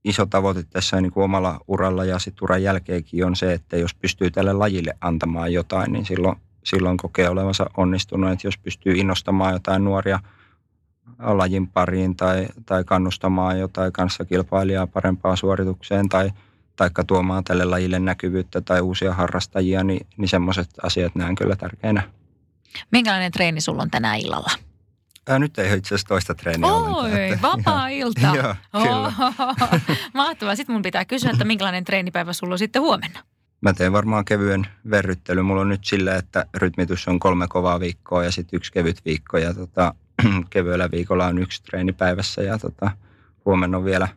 iso 0.04 0.26
tavoite 0.26 0.64
tässä 0.64 1.02
niin 1.02 1.12
kuin 1.12 1.24
omalla 1.24 1.60
uralla 1.68 2.06
ja 2.06 2.20
sitten 2.20 2.44
uran 2.44 2.64
jälkeenkin 2.64 3.26
on 3.26 3.36
se, 3.36 3.54
että 3.54 3.78
jos 3.78 3.94
pystyy 3.94 4.32
tälle 4.32 4.54
lajille 4.54 4.94
antamaan 5.02 5.54
jotain, 5.54 5.92
niin 5.92 6.06
silloin, 6.06 6.36
silloin 6.64 6.98
kokee 6.98 7.30
olevansa 7.30 7.70
onnistunut. 7.78 8.32
Että 8.32 8.48
jos 8.48 8.58
pystyy 8.58 8.94
innostamaan 8.94 9.54
jotain 9.54 9.84
nuoria 9.84 10.20
lajin 11.20 11.68
pariin 11.68 12.16
tai, 12.16 12.48
tai 12.66 12.84
kannustamaan 12.84 13.60
jotain 13.60 13.94
kanssakilpailijaa 13.94 14.88
parempaan 14.88 15.38
suoritukseen 15.38 16.10
tai 16.10 16.32
taikka 16.76 17.04
tuomaan 17.04 17.44
tälle 17.44 17.66
lajille 17.66 18.00
näkyvyyttä 18.00 18.62
tai 18.62 18.82
uusia 18.82 19.14
harrastajia, 19.14 19.84
niin, 19.84 20.08
niin 20.18 20.30
semmoiset 20.30 20.70
asiat 20.84 21.16
näen 21.16 21.36
kyllä 21.36 21.56
tärkeinä. 21.56 22.04
Minkälainen 22.92 23.32
treeni 23.32 23.62
sulla 23.62 23.82
on 23.82 23.92
tänä 23.92 24.16
illalla? 24.16 24.52
Ää, 25.28 25.40
nyt 25.40 25.60
ei 25.60 25.68
ole 25.70 25.78
itse 25.78 25.88
asiassa 25.88 26.08
toista 26.08 26.36
treeniä 26.36 26.72
Oi, 26.72 27.30
että, 27.30 27.42
vapaa-ilta. 27.42 28.22
Joo, 28.36 28.56
kyllä. 28.84 29.14
mahtavaa. 30.14 30.56
Sitten 30.56 30.74
mun 30.74 30.82
pitää 30.82 31.06
kysyä, 31.06 31.32
että 31.32 31.46
minkälainen 31.46 31.84
treenipäivä 31.84 32.34
sulla 32.34 32.54
on 32.54 32.60
sitten 32.60 32.82
huomenna? 32.82 33.20
Mä 33.62 33.74
teen 33.74 33.94
varmaan 33.94 34.26
kevyen 34.26 34.68
verryttelyn. 34.90 35.46
Mulla 35.46 35.62
on 35.62 35.70
nyt 35.70 35.86
sillä, 35.86 36.16
että 36.16 36.46
rytmitys 36.54 37.08
on 37.08 37.20
kolme 37.20 37.48
kovaa 37.48 37.80
viikkoa 37.80 38.24
ja 38.24 38.32
sitten 38.32 38.58
yksi 38.58 38.72
kevyt 38.72 39.06
viikko. 39.06 39.38
Ja 39.38 39.54
tota, 39.54 39.96
kevyellä 40.50 40.92
viikolla 40.92 41.26
on 41.26 41.38
yksi 41.38 41.64
treeni 41.64 41.94
päivässä 41.94 42.42
ja 42.42 42.58
tota, 42.58 42.92
huomenna, 43.46 43.78
on 43.78 43.86
vielä, 43.86 44.08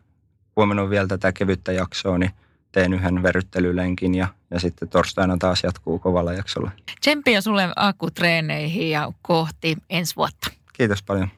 huomenna 0.55 0.83
on 0.83 0.89
vielä 0.89 1.07
tätä 1.07 1.31
kevyttä 1.31 1.71
jaksoa, 1.71 2.17
niin 2.17 2.31
teen 2.71 2.93
yhden 2.93 3.23
verryttelylenkin 3.23 4.15
ja, 4.15 4.27
ja 4.51 4.59
sitten 4.59 4.89
torstaina 4.89 5.37
taas 5.37 5.63
jatkuu 5.63 5.99
kovalla 5.99 6.33
jaksolla. 6.33 6.71
Tsemppiä 7.01 7.41
sulle 7.41 7.69
akkutreeneihin 7.75 8.89
ja 8.89 9.11
kohti 9.21 9.77
ensi 9.89 10.15
vuotta. 10.15 10.56
Kiitos 10.77 11.03
paljon. 11.03 11.29